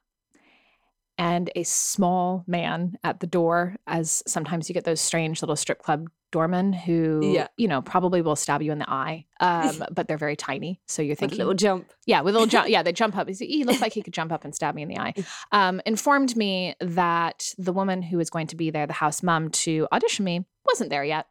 [1.21, 5.79] and a small man at the door as sometimes you get those strange little strip
[5.79, 7.47] club doormen who Yeah.
[7.57, 11.01] you know probably will stab you in the eye um but they're very tiny so
[11.01, 11.91] you're With a thinking little jump.
[12.05, 12.69] yeah, with a little jump.
[12.73, 13.27] Yeah, they jump up.
[13.29, 15.13] He, looks like he could jump up and stab me in the eye.
[15.51, 19.49] Um, informed me that the woman who was going to be there, the house mom
[19.65, 21.25] to audition me, wasn't there yet.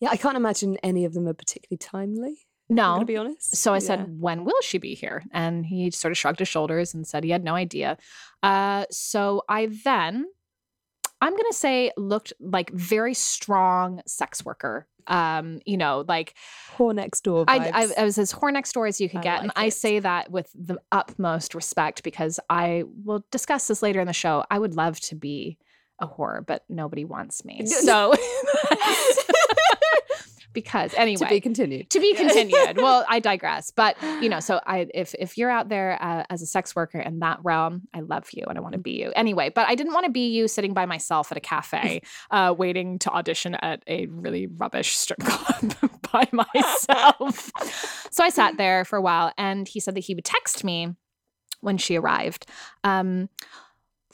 [0.00, 2.46] Yeah, I can't imagine any of them are particularly timely.
[2.68, 2.94] No.
[2.94, 3.56] gonna be honest.
[3.56, 4.04] So I said, Yeah.
[4.06, 5.24] when will she be here?
[5.32, 7.98] And he sort of shrugged his shoulders and said he had no idea.
[8.42, 10.26] Uh, so I then,
[11.20, 14.86] I'm going to say, looked like very strong sex worker.
[15.06, 16.34] Um, you know, like
[16.78, 17.44] whore next door.
[17.46, 17.58] I.
[17.68, 19.38] I, I was as whore next door as you could I get.
[19.40, 24.00] and like I say that with the utmost respect because I will discuss this later
[24.00, 24.44] in the show.
[24.50, 25.58] I would love to be
[25.98, 27.66] a whore, but nobody wants me.
[27.66, 28.14] So,
[30.54, 31.16] because anyway.
[31.24, 31.90] to be continued.
[31.90, 32.78] to be continued.
[32.78, 36.40] well, I digress, but you know, so I if if you're out there uh, as
[36.40, 39.12] a sex worker in that realm, I love you and I want to be you
[39.14, 39.50] anyway.
[39.50, 42.98] But I didn't want to be you sitting by myself at a cafe, uh, waiting
[43.00, 45.74] to audition at a really rubbish strip club
[46.12, 47.50] by myself.
[48.10, 50.94] so I sat there for a while, and he said that he would text me
[51.60, 52.46] when she arrived.
[52.84, 53.28] Um,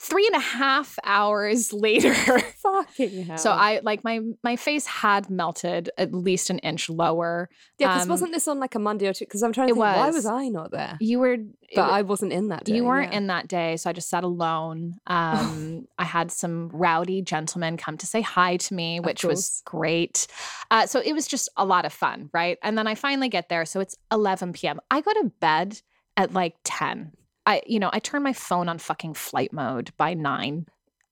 [0.01, 2.13] three and a half hours later.
[2.13, 3.37] Fucking hell.
[3.37, 7.49] So I like my my face had melted at least an inch lower.
[7.77, 9.25] yeah, because um, wasn't this on like a Monday or two?
[9.25, 10.15] Because I'm trying to it think, why was.
[10.15, 10.97] was I not there?
[10.99, 11.37] You were
[11.75, 12.75] But I wasn't in that day.
[12.75, 13.17] you weren't yeah.
[13.19, 14.95] in that day, so I just sat alone.
[15.21, 20.25] Um, I had some rowdy gentlemen come to say hi to me, which was great.
[20.71, 22.57] Uh, so it was just a lot of fun, right?
[22.63, 24.79] And then I finally get there, so it's 11 p.m.
[24.89, 25.81] I go to bed
[26.17, 27.11] at like 10.
[27.45, 30.67] I, you know, I turn my phone on fucking flight mode by nine,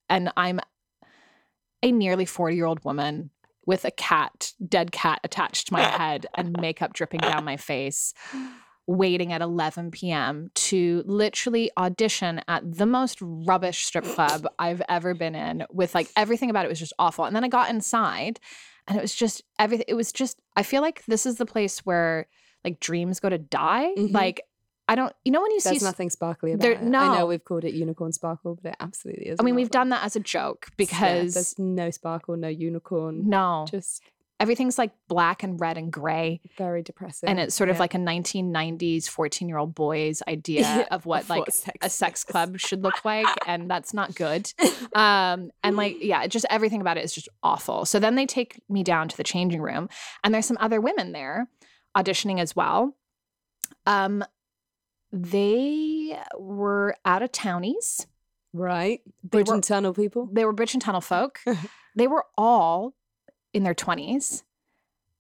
[0.10, 0.60] and I'm
[1.82, 3.32] a nearly 40 year old woman
[3.66, 8.14] with a cat, dead cat attached to my head and makeup dripping down my face,
[8.88, 10.50] waiting at 11 p.m.
[10.56, 16.10] to literally audition at the most rubbish strip club I've ever been in with like
[16.16, 17.26] everything about it was just awful.
[17.26, 18.40] And then I got inside
[18.88, 19.86] and it was just everything.
[19.88, 22.28] It was just, I feel like this is the place where
[22.66, 23.94] like dreams go to die.
[23.96, 24.14] Mhm.
[24.14, 24.42] Like,
[24.90, 25.14] I don't.
[25.24, 25.70] You know when you see.
[25.70, 26.80] There's nothing sparkly about there- it.
[26.82, 29.38] I know we've called it unicorn sparkle, but it absolutely is.
[29.40, 33.30] I mean, we've done that as a joke because there's no sparkle, no unicorn.
[33.30, 34.02] no, Just
[34.40, 37.28] everything's like black and red and gray, very depressing.
[37.30, 41.30] and it's sort of like a 1990s 14 year old boy's idea Yeah, of what
[41.30, 44.52] like sex a sex club should look like, and that's not good.
[44.96, 48.60] um and like yeah just everything about it is just awful so then they take
[48.70, 49.88] me down to the changing room
[50.24, 51.48] and there's some other women there
[51.96, 52.96] auditioning as well
[53.86, 54.24] um
[55.12, 58.08] they were out of townies
[58.54, 59.02] right.
[59.24, 60.30] Bridge were- and tunnel people.
[60.32, 61.40] they were bridge and tunnel folk
[61.96, 62.94] they were all
[63.54, 64.44] in their 20s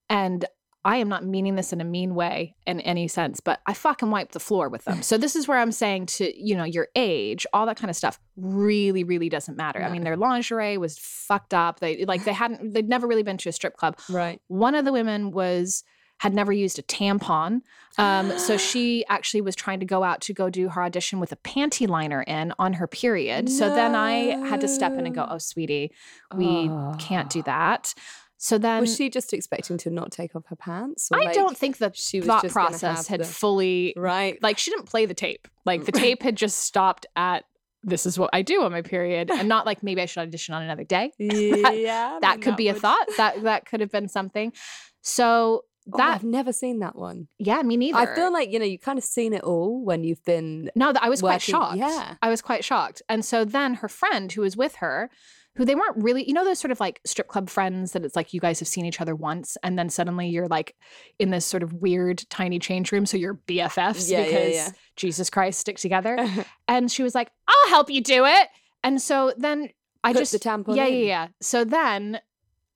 [0.09, 0.45] and
[0.85, 4.09] I am not meaning this in a mean way in any sense, but I fucking
[4.09, 5.03] wiped the floor with them.
[5.03, 7.97] So this is where I'm saying to, you know, your age, all that kind of
[7.97, 9.83] stuff really, really doesn't matter.
[9.83, 11.81] I mean, their lingerie was fucked up.
[11.81, 13.99] They like they hadn't they'd never really been to a strip club.
[14.09, 14.41] Right.
[14.47, 15.83] One of the women was
[16.19, 17.61] had never used a tampon.
[17.97, 21.31] Um, so she actually was trying to go out to go do her audition with
[21.31, 23.49] a panty liner in on her period.
[23.49, 25.91] So then I had to step in and go, "Oh, sweetie,
[26.35, 27.93] we can't do that."
[28.41, 31.09] So then Was she just expecting to not take off her pants?
[31.11, 34.41] or, I like- don't think the she was thought just process had the- fully Right.
[34.41, 35.49] like she didn't play the tape.
[35.65, 37.43] Like the tape had just stopped at
[37.83, 40.53] this is what I do on my period, and not like maybe I should audition
[40.53, 41.11] on another day.
[41.17, 42.17] yeah.
[42.21, 43.07] That mean, could be a thought.
[43.17, 44.53] That that could have been something.
[45.01, 47.27] So Oh, that I've never seen that one.
[47.39, 47.97] yeah, me neither.
[47.97, 50.69] I feel like you know you kind of seen it all when you've been.
[50.75, 51.77] no, that I was quite shocked.
[51.77, 52.15] yeah.
[52.21, 53.01] I was quite shocked.
[53.09, 55.09] And so then her friend who was with her,
[55.55, 58.15] who they weren't really, you know, those sort of like strip club friends that it's
[58.15, 60.75] like you guys have seen each other once, and then suddenly you're like
[61.17, 64.69] in this sort of weird tiny change room, so you're BFFs Yeah, yeah, because yeah.
[64.95, 66.17] Jesus Christ stick together.
[66.67, 68.47] and she was like, "I'll help you do it."
[68.83, 69.69] And so then
[70.03, 70.93] I Put just the tampon yeah, in.
[70.93, 71.27] yeah, yeah.
[71.41, 72.21] So then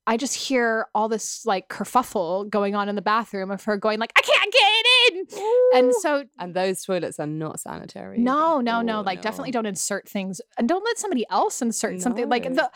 [0.06, 3.98] I just hear all this like kerfuffle going on in the bathroom of her going
[3.98, 5.32] like, "I can't get it
[5.72, 8.18] in," and so and those toilets are not sanitary.
[8.18, 8.62] no, either.
[8.64, 8.98] no, no.
[8.98, 12.28] Oh, Like, definitely don't insert things and don't let somebody else insert something.
[12.28, 12.54] Like, No.
[12.54, 12.70] the,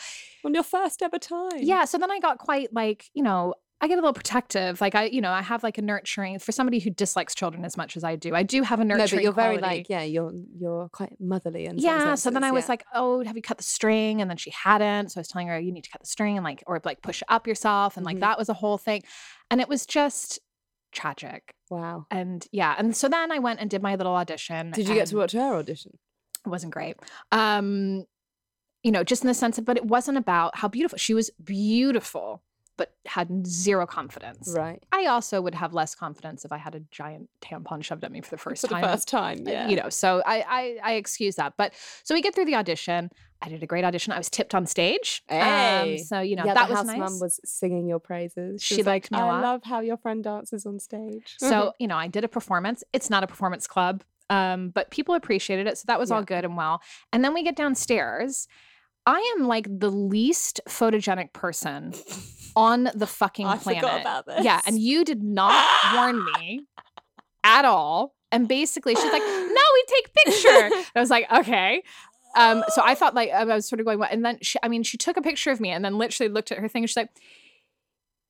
[0.45, 1.51] on your first ever time.
[1.59, 1.85] yeah.
[1.85, 4.81] So then I got quite like, you know, I get a little protective.
[4.81, 7.77] Like, I, you know, I have like a nurturing for somebody who dislikes children as
[7.77, 8.35] much as I do.
[8.35, 9.09] I do have a nurturing.
[9.11, 12.15] No, but you're very like yeah, you're you're quite motherly and yeah.
[12.17, 14.21] So then I was like, oh, have you cut the string?
[14.21, 15.13] And then she hadn't.
[15.13, 17.03] So I was telling her, you need to cut the string and like, or like
[17.03, 17.97] push it up yourself.
[17.97, 18.21] And like, Mhm.
[18.21, 19.03] that was a whole thing.
[19.51, 20.41] And it was just
[20.91, 21.55] tragic.
[21.71, 22.07] wow.
[22.11, 22.75] And yeah.
[22.79, 24.71] And so then I went and did my little audition.
[24.73, 25.93] Did you get to watch her audition?
[26.45, 26.97] it wasn't great.
[27.31, 28.05] Um,
[28.83, 31.31] you know, just in the sense of, but it wasn't about how beautiful she was.
[31.43, 32.43] Beautiful,
[32.79, 34.55] but had zero confidence.
[34.57, 34.83] Right.
[34.93, 38.23] I also would have less confidence if I had a giant tampon shoved at me
[38.23, 38.85] for the first For the time.
[38.85, 39.69] first time, Uh, yeah.
[39.69, 41.53] You know, so I, I I excuse that.
[41.59, 43.11] But so we get through the audition.
[43.43, 44.13] I did a great audition.
[44.13, 45.23] I was tipped on stage.
[45.29, 45.99] Um, Hey.
[46.07, 46.99] so you know yeah, that the was house nice.
[46.99, 48.63] mum was singing your praises.
[48.63, 51.37] She like, liked me a I love how your friend dances on stage.
[51.39, 52.83] So, you know, I did a performance.
[52.93, 55.79] It's not a performance club, um, but people appreciated it.
[55.79, 56.81] So that was all good and well.
[57.13, 58.49] And then we get downstairs.
[59.07, 61.95] I am like the least photogenic person
[62.59, 63.85] on the fucking I planet.
[63.85, 64.45] about this.
[64.45, 64.61] Yeah.
[64.67, 66.67] And you did not warn me
[67.45, 68.15] at all.
[68.33, 70.49] And basically, she's like, no, we take picture.
[70.75, 71.83] And I was like, okay.
[72.37, 74.11] Um, so I thought like I was sort of going, what?
[74.11, 76.51] And then she, I mean, she took a picture of me and then literally looked
[76.51, 76.83] at her thing.
[76.83, 77.11] And she's like,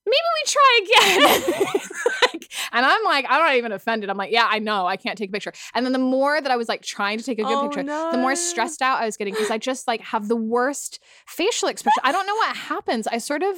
[0.07, 1.81] maybe we try again.
[2.23, 4.11] Like, and I'm like, I'm not even offended.
[4.11, 5.53] I'm like, yeah, I know, I can't take a picture.
[5.75, 7.83] And then the more that I was like trying to take a good Oh, picture,
[7.85, 11.69] the more stressed out I was getting because I just like have the worst facial
[11.69, 12.01] expression.
[12.03, 13.07] I don't know what happens.
[13.07, 13.57] I sort of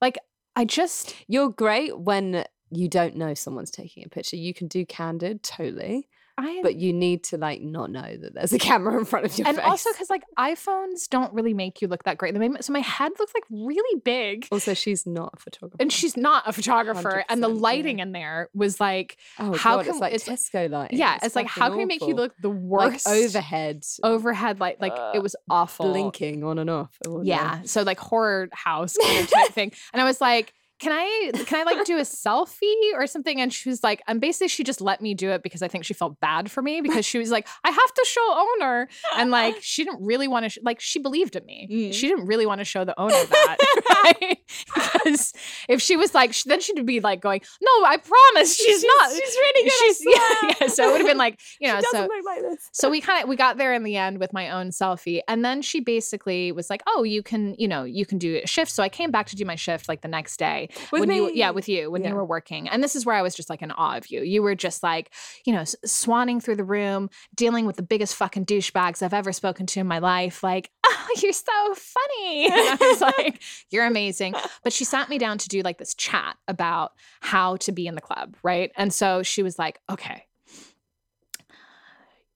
[0.00, 0.18] like,
[0.56, 4.36] I just, You're great when you don't know someone's taking a picture.
[4.36, 6.08] You can do candid, totally.
[6.40, 9.36] I But you need to like not know that there's a camera in front of
[9.38, 9.66] your and face.
[9.66, 12.34] also because like iPhones don't really make you look that great.
[12.38, 14.48] They so my head looks like really big.
[14.50, 15.76] Also, she's not a photographer.
[15.80, 17.60] And she's not a photographer, and the 100%, yeah.
[17.60, 20.98] lighting in there was like, oh, how God, can- it's like it's- Tesco lighting.
[20.98, 24.80] yeah, it's, like how can we make you look the worst like overhead, overhead light?
[24.80, 25.90] Like it uh, was awful.
[25.90, 26.96] blinking on and off.
[27.06, 27.22] Oh.
[27.22, 27.62] Yeah.
[27.64, 29.72] So like horror house kind of type thing.
[29.92, 33.40] And I was like, can I can I like do a selfie or something?
[33.40, 35.84] And she was like, and basically she just let me do it because I think
[35.84, 38.88] she felt bad for me because she was like, I have to show owner.
[39.16, 41.68] And like she didn't really want to sh- like she believed in me.
[41.70, 41.94] Mm.
[41.94, 43.56] She didn't really want to show the owner that.
[44.04, 44.38] right?
[44.74, 45.32] because
[45.68, 49.10] if she was like, then she'd be like going, No, I promise she's, not.
[49.10, 50.66] she's really good She's yeah, yeah.
[50.68, 53.36] So it would have been like, you know, so like so we kind of we
[53.36, 56.82] got there in the end with my own selfie and then she basically was like
[56.86, 59.36] oh you can you know you can do a shift so i came back to
[59.36, 62.10] do my shift like the next day With when you yeah with you when Yeah.
[62.10, 64.22] you were working and this is where i was just like in awe of you
[64.22, 65.12] you were just like
[65.44, 69.66] you know swanning through the room dealing with the biggest fucking douchebags i've ever spoken
[69.66, 74.34] to in my life like oh you're so funny and i was like you're amazing
[74.62, 77.94] but she sat me down to do like this chat about how to be in
[77.94, 80.26] the club right and so she was like okay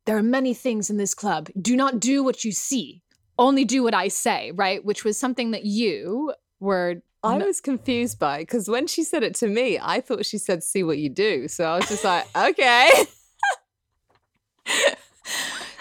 [0.07, 1.49] there are many things in this club.
[1.59, 3.03] Do not do what you see.
[3.39, 4.85] Only do what I say, right?
[4.85, 7.47] Which was something that you were I No.
[7.47, 10.83] was confused by because when she said it to me, I thought she said, see
[10.83, 11.49] what you do.
[11.49, 12.91] So I was just like, okay.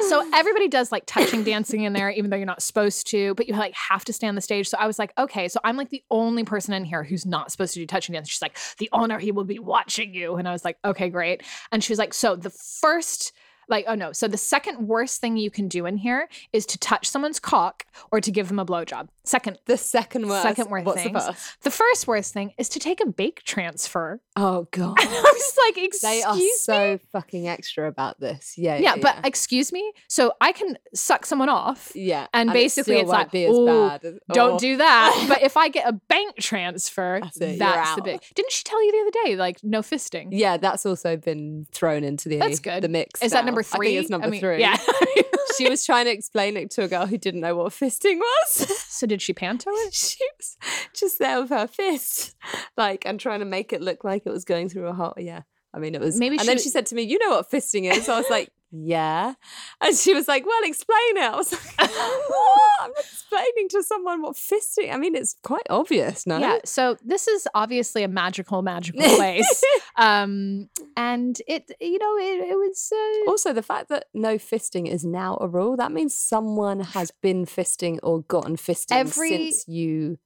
[0.10, 3.48] So everybody does like touching dancing in there, even though you're not supposed to, but
[3.48, 4.68] you like have to stay on the stage.
[4.70, 7.52] So I was like, okay, so I'm like the only person in here who's not
[7.52, 8.30] supposed to do touching dance.
[8.30, 10.36] She's like, the owner, he will be watching you.
[10.36, 11.42] And I was like, okay, great.
[11.72, 13.32] And she was like, so the first,
[13.70, 16.78] like, oh no, so the second worst thing you can do in here is to
[16.78, 19.08] touch someone's cock or to give them a blowjob.
[19.26, 20.44] Second, The second worst.
[20.44, 21.14] Second worst What's things.
[21.14, 21.62] the first?
[21.64, 24.20] the first worst thing is to take a bake transfer.
[24.36, 25.00] Oh, God.
[25.00, 26.52] And I was like, excuse They are me.
[26.60, 28.56] so fucking extra about this.
[28.58, 28.78] Yeah.
[28.78, 29.94] yeah, but excuse me.
[30.10, 32.28] So I can suck someone off yeah.
[32.34, 34.04] and it basically still it's like, be as bad.
[34.04, 35.26] as- don't do that.
[35.34, 38.22] But if I get a bank transfer, That's that's, it, you're the big.
[38.36, 40.28] Didn't she tell you the other day, like no fisting?
[40.32, 42.84] Yeah, that's also been thrown into the That's good.
[42.84, 43.22] the mix.
[43.22, 43.46] Is that now.
[43.46, 43.88] number I three?
[43.90, 44.60] think it's number I mean, three.
[44.60, 44.76] Yeah.
[45.58, 48.78] she was trying to explain it to a girl who didn't know what fisting was.
[48.88, 49.94] so did she panto it?
[49.94, 50.58] she was
[50.94, 52.36] just there with her fist,
[52.78, 55.14] like, and trying to make it look like it was going through a hole.
[55.18, 55.42] Yeah.
[55.74, 56.20] I mean, it was.
[56.20, 58.30] Maybe and then she said to me, "You know what fisting is?" So I was
[58.30, 59.36] like, "Yeah,"
[59.80, 62.72] and she was like, "Well, explain it." I was like, "What?
[62.82, 64.92] I'm explaining to someone what fisting.
[64.94, 66.58] I mean, it's quite obvious, no?" Yeah.
[66.66, 69.64] So this is obviously a magical, magical place.
[69.96, 72.92] um, and it, you know, it, it was.
[72.92, 77.12] Uh, Also, the fact that no fisting is now a rule, that means someone has
[77.22, 80.18] been fisting or gotten fisting Every- since you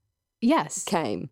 [0.41, 0.83] yes.
[0.85, 1.29] came.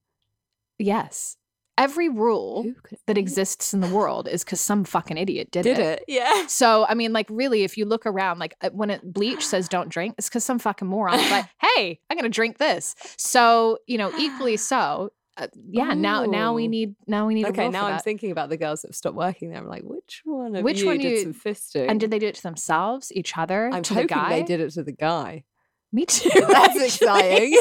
[0.78, 1.38] Yes.
[1.78, 2.66] Every rule
[3.06, 6.04] that exists in the world is because some fucking idiot did, did it?
[6.08, 6.44] Yeah.
[6.48, 9.68] So, I mean, like, really, if you look around, like, uh, when it bleach says
[9.76, 12.96] don't drink, it's because some fucking moron is like, hey, I'm going to drink this.
[13.18, 17.68] So, you know, equally so, uh, yeah, now now we need, now we need Okay,
[17.68, 19.58] now I'm thinking about the girls that have stopped working there.
[19.60, 21.90] I'm like, which one of Which you one did you- some fisting?
[21.90, 24.30] And did they do it to themselves, each other, I'm to hoping the guy?
[24.30, 25.44] they did it to the guy.
[25.92, 26.30] Me too.
[26.34, 26.86] That's actually.
[26.86, 27.58] exciting.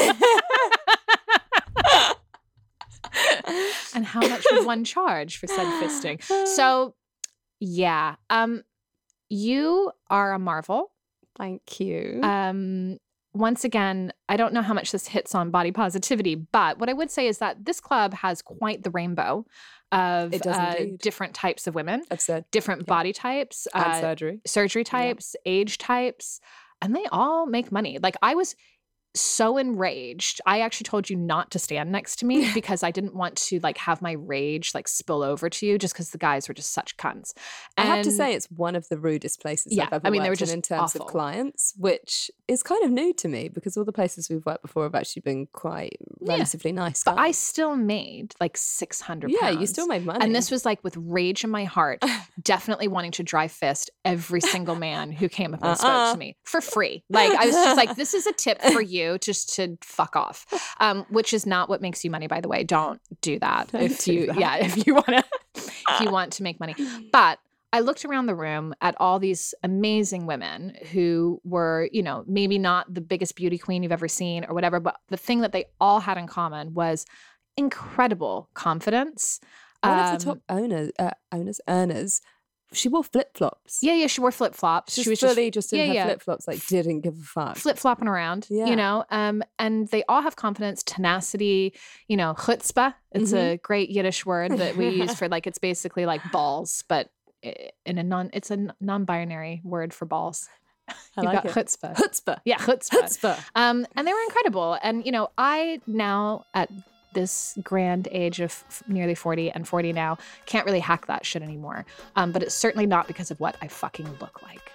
[3.95, 6.21] and how much would one charge for said fisting?
[6.47, 6.95] So,
[7.59, 8.63] yeah, um,
[9.29, 10.91] you are a marvel.
[11.37, 12.19] thank you.
[12.23, 12.97] um
[13.33, 16.93] once again i don't know how much this hits on body positivity but what i
[16.93, 19.45] would say is that this club has quite the rainbow
[19.91, 22.45] of uh, different types of women Absurd.
[22.51, 22.93] different Yeah.
[22.95, 24.39] body types And uh, surgery.
[24.47, 26.39] surgery types age types
[26.81, 28.55] and they all make money like i was
[29.15, 33.15] so enraged i actually told you not to stand next to me because i didn't
[33.15, 36.47] want to like have my rage like spill over to you just because the guys
[36.47, 37.33] were just such cunts
[37.77, 40.21] I have to say, it's one of the rudest places Yeah, I've ever I mean,
[40.23, 41.01] they were in just in terms awful.
[41.01, 44.61] of clients, which is kind of new to me because all the places we've worked
[44.61, 47.03] before have actually been quite Yeah, relatively nice.
[47.03, 50.19] but i still made like 600 yeah, you still made money.
[50.23, 52.01] And this was like with rage in my heart,
[52.41, 56.13] definitely wanting to dry fist every single man who came up and spoke Uh-uh.
[56.13, 57.03] to me for free.
[57.09, 60.45] Like I was just like, this is a tip for you just to fuck off.
[60.81, 62.63] Um, which is not what makes you money, by the way.
[62.65, 63.71] Don't do that.
[63.71, 64.37] Don't if do you that.
[64.37, 65.23] yeah, if you wanna
[65.55, 66.75] if you want to make money.
[67.13, 67.39] But
[67.71, 72.57] I looked around the room at all these amazing women who were, you know, maybe
[72.57, 75.65] not the biggest beauty queen you've ever seen or whatever, but the thing that they
[75.79, 77.05] all had in common was
[77.55, 79.39] incredible confidence.
[79.81, 82.21] one of Um, the top owners, uh, owners, earners.
[82.75, 83.79] She wore flip flops.
[83.81, 84.93] Yeah, yeah, she wore flip flops.
[85.01, 86.05] She, was fully just just, in yeah, her yeah.
[86.05, 87.57] flip flops, like didn't give a fuck.
[87.57, 88.65] flip flopping around, Yeah.
[88.65, 89.05] you know.
[89.09, 91.73] Um, and they all have confidence, tenacity,
[92.07, 92.93] you know, chutzpah.
[93.11, 93.53] It's Mhm.
[93.53, 97.09] a great Yiddish word that we use for like it's basically like balls, but
[97.41, 100.49] in a non it's a non-binary word for balls.
[100.87, 101.51] I You've like got it.
[101.53, 101.95] chutzpah.
[101.95, 102.39] Chutzpah.
[102.45, 103.03] Yeah, chutzpah.
[103.03, 103.43] Chutzpah.
[103.55, 104.77] Um, and they were incredible.
[104.83, 106.69] And you know, I now at
[107.15, 111.41] this grand age of f- nearly 40 and 40 now can't really hack that shit
[111.41, 111.85] anymore.
[112.15, 114.71] Um, but it's certainly not because of what I fucking look like.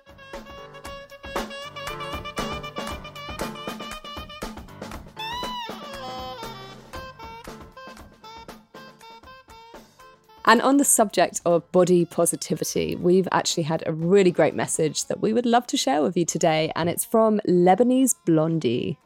[10.50, 15.20] And on the subject of body positivity, we've actually had a really great message that
[15.20, 16.72] we would love to share with you today.
[16.74, 18.98] And it's from Lebanese Blondie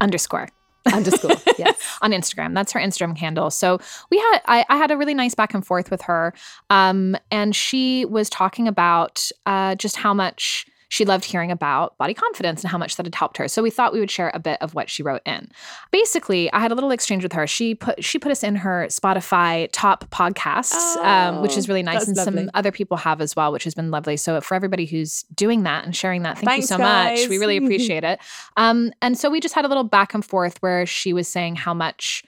[0.00, 0.53] Underscore.
[0.92, 1.32] Underscore.
[1.56, 1.80] Yes.
[2.02, 2.52] on Instagram.
[2.52, 3.48] That's her Instagram handle.
[3.48, 3.78] So
[4.10, 6.34] we had I, I had a really nice back and forth with her,
[6.68, 12.14] um, and she was talking about uh, just how much she loved hearing about body
[12.14, 13.48] confidence and how much that had helped her.
[13.48, 15.50] So we thought we would share a bit of what she wrote in.
[15.90, 17.48] Basically, I had a little exchange with her.
[17.48, 21.82] She put she put us in her Spotify top podcasts, um, which is Oh, really
[21.82, 22.42] nice, and lovely.
[22.42, 24.16] some other people have as well, which has been lovely.
[24.16, 27.26] So for everybody who's doing that and sharing that, thank Thanks, you so much.
[27.28, 28.20] We really appreciate it.
[28.56, 31.56] Um, and so we just had a little back and forth where she was saying
[31.56, 32.22] how much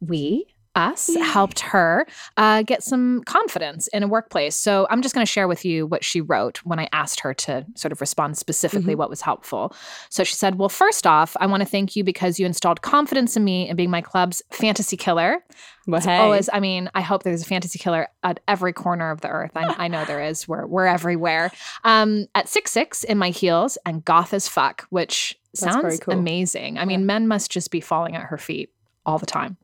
[0.00, 2.06] we us helped her
[2.36, 4.54] uh, get some confidence in a workplace.
[4.56, 7.32] So I'm just going to share with you what she wrote when I asked her
[7.34, 8.98] to sort of respond specifically Mhm.
[8.98, 9.74] what was helpful.
[10.10, 13.36] So she said, Well, first off, I want to thank you because you installed confidence
[13.36, 15.44] in me in being my club's fantasy killer.
[15.86, 16.16] Well, hey.
[16.16, 19.50] always, I mean, I hope there's a fantasy killer at every corner of the earth.
[19.54, 20.48] I, I know there is.
[20.48, 21.50] We're, we're everywhere.
[21.84, 26.14] Um, at six six in my heels and goth as fuck, which sounds cool.
[26.14, 26.78] amazing.
[26.78, 28.70] I mean, men must just be falling at her feet
[29.06, 29.56] all the time.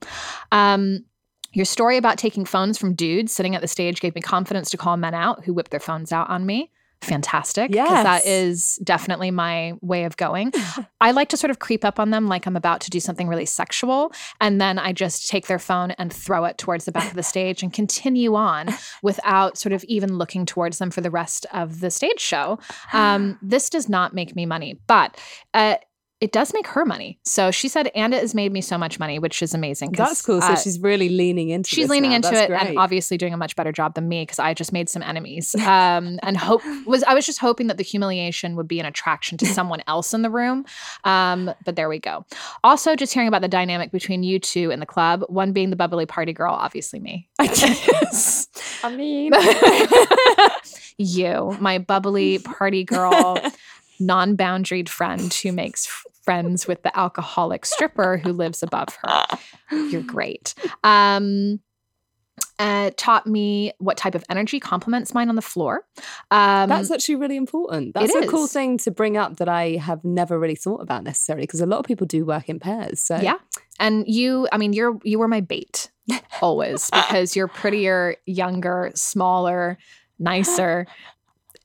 [0.52, 1.04] Um,
[1.52, 4.76] your story about taking phones from dudes sitting at the stage gave me confidence to
[4.76, 6.70] call men out who whip their phones out on me.
[7.02, 7.70] Fantastic.
[7.70, 8.26] Because that Yes.
[8.26, 10.52] is definitely my way of going.
[11.00, 13.26] I like to sort of creep up on them like I'm about to do something
[13.26, 14.12] really sexual.
[14.38, 17.22] And then I just take their phone and throw it towards the back of the
[17.34, 18.68] stage and continue on
[19.02, 22.58] without sort of even looking towards them for the rest of the stage show.
[22.92, 25.16] Um, this does not make me money, but
[25.54, 25.76] uh,
[26.20, 27.18] it does make her money.
[27.24, 29.92] So she said, and it has made me so much money, which is amazing.
[29.92, 30.42] That's cool.
[30.42, 31.68] So uh, she's really leaning into.
[31.68, 31.70] It.
[31.70, 32.16] She's this leaning now.
[32.16, 34.72] into That's it and obviously doing a much better job than me because I just
[34.72, 35.54] made some enemies.
[35.54, 39.38] Um, and hope was I was just hoping that the humiliation would be an attraction
[39.38, 40.66] to someone else in the room.
[41.04, 42.26] Um, but there we go.
[42.64, 45.76] Also, just hearing about the dynamic between you two in the club, one being the
[45.76, 47.28] bubbly party girl, obviously me.
[48.82, 49.32] I mean,
[50.98, 53.38] you, my bubbly party girl,
[54.00, 55.86] non-boundaried friend who makes
[56.22, 59.24] friends with the alcoholic stripper who lives above her.
[59.70, 60.54] You're great.
[60.84, 61.60] Um,
[62.58, 65.86] uh, taught me what type of energy complements mine on the floor.
[66.30, 67.94] Um, That's actually really important.
[67.94, 71.44] That's a cool thing to bring up that I have never really thought about necessarily
[71.44, 73.00] because a lot of people do work in pairs.
[73.00, 73.36] So yeah,
[73.78, 75.90] and you, I mean, you're you were my bait
[76.42, 79.78] always because you're prettier, younger, smaller,
[80.18, 80.86] nicer.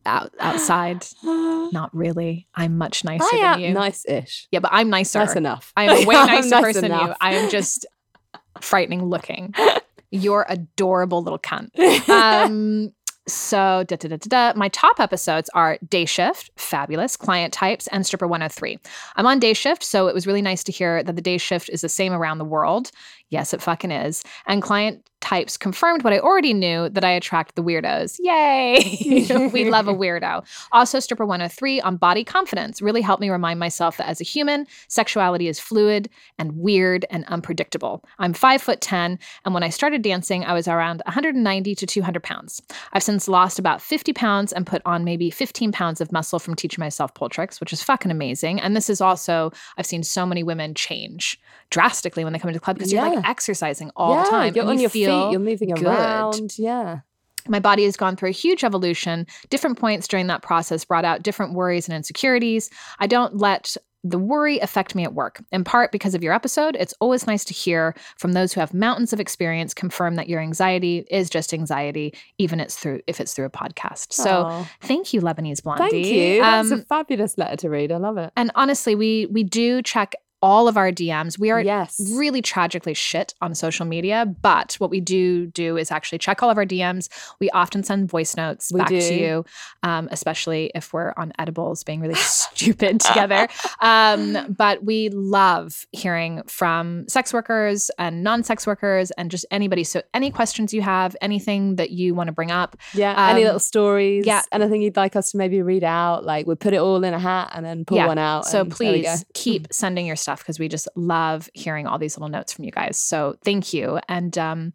[0.06, 2.48] Out, outside, not really.
[2.54, 3.74] I'm much nicer I than am you.
[3.74, 4.48] nice-ish.
[4.52, 5.20] Yeah, but I'm nicer.
[5.20, 5.74] That's enough.
[5.78, 7.14] I'm a way nicer nice person than you.
[7.22, 7.86] I am just
[8.62, 9.54] frightening looking.
[10.12, 11.70] You're adorable little cunt.
[12.10, 12.94] Um,
[13.28, 14.54] so da, da, da.
[14.56, 18.78] my top episodes are Day Shift, Fabulous, Client Types, and Stripper 103.
[19.16, 21.70] I'm on Day Shift, so it was really nice to hear that the Day Shift
[21.70, 22.92] is the same around the world.
[23.30, 24.24] Yes, it fucking is.
[24.46, 28.18] And Client Types confirmed what I already knew that I attract the weirdos.
[28.20, 29.50] Yay!
[29.52, 30.46] we love a weirdo.
[30.72, 34.68] Also, Stripper 103 on body confidence really helped me remind myself that as a human,
[34.88, 38.04] sexuality is fluid and weird and unpredictable.
[38.20, 42.22] I'm five foot 10, and when I started dancing, I was around 190 to 200
[42.22, 42.62] pounds.
[42.94, 46.54] I've since lost about 50 pounds and put on maybe 15 pounds of muscle from
[46.54, 48.60] teaching myself pole tricks, which is fucking amazing.
[48.60, 51.40] And this is also, I've seen so many women change
[51.72, 53.15] drastically when they come into the club because you're Yeah.
[53.16, 54.56] Like exercising all yeah, the time.
[54.56, 55.02] You're on you your feet.
[55.04, 55.86] You're moving good.
[55.86, 56.58] around.
[56.58, 57.00] Yeah.
[57.48, 59.28] my body has gone through a huge evolution.
[59.50, 62.70] Different points during that process brought out different worries and insecurities.
[63.00, 65.42] I don't let the worry affect me at work.
[65.52, 68.72] In part because of your episode, it's always nice to hear from those who have
[68.72, 73.34] mountains of experience confirm that your anxiety is just anxiety, even it's through if it's
[73.34, 74.14] through a podcast.
[74.14, 74.70] So Aw.
[74.82, 75.90] thank you, Lebanese Blondie.
[75.90, 76.42] thank you.
[76.42, 77.92] That's Um, a fabulous letter to read.
[77.92, 78.32] I love it.
[78.38, 80.14] and honestly, we we do check
[80.46, 81.40] all of our DMs.
[81.40, 82.00] We are yes.
[82.14, 86.52] really tragically shit on social media, but what we do do is actually check all
[86.52, 87.10] of our DMs.
[87.40, 89.02] We often send voice notes We back do.
[89.02, 89.46] to you,
[89.82, 93.48] um, especially if we're on edibles being really stupid together.
[93.82, 99.84] Um, but we love hearing from sex workers and non sex workers and just anybody.
[99.84, 103.16] So, any questions you have, anything that you want to bring up, Yeah.
[103.32, 104.28] any um, little stories?
[104.28, 104.44] yeah.
[104.52, 106.24] Anything you'd like us to maybe read out?
[106.24, 108.06] Like we put it all in a hat and then pull Yeah.
[108.06, 108.46] one out.
[108.46, 109.10] So and there we go.
[109.10, 112.66] please keep sending your stuff because we just love hearing all these little notes from
[112.66, 112.98] you guys.
[112.98, 114.00] So thank you.
[114.08, 114.74] And um,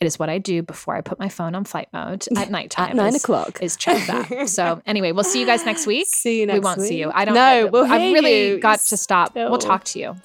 [0.00, 2.90] it is what I do before I put my phone on flight mode at nighttime.
[2.90, 3.62] at nine is- o'clock.
[3.62, 4.48] Is check that.
[4.48, 6.06] so anyway, we'll see you guys next week.
[6.12, 7.10] See you next we won't see you.
[7.14, 8.58] I don't No, we'll I've really you.
[8.58, 9.34] got to stop.
[9.34, 10.16] We'll talk to you.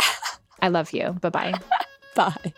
[0.62, 1.12] I love you.
[1.22, 1.54] Bye bye.
[2.16, 2.54] Bye.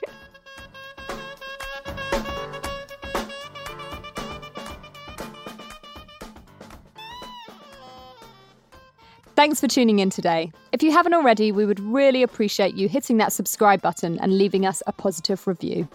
[9.40, 10.52] Thanks for tuning in today.
[10.74, 14.66] If you haven't already, we would really appreciate you hitting that subscribe button and leaving
[14.66, 15.88] us a positive review.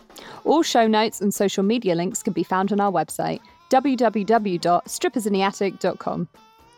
[0.45, 6.28] All show notes and social media links can be found on our website, www.strippersintheattic.com.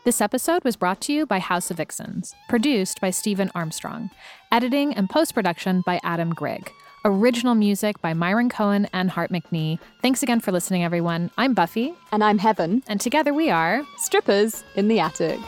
[0.03, 4.11] This episode was brought to you by House of Vixens, produced by Stephen Armstrong,
[4.51, 6.73] editing and post production by Adam Grigg.
[7.05, 9.79] Original music by Myron Cohen and Hart McNee.
[10.03, 11.31] Thanks again for listening, everyone.
[11.39, 15.39] I'm Buffy, And I'm Heaven, and together we are Strippers in the Attic.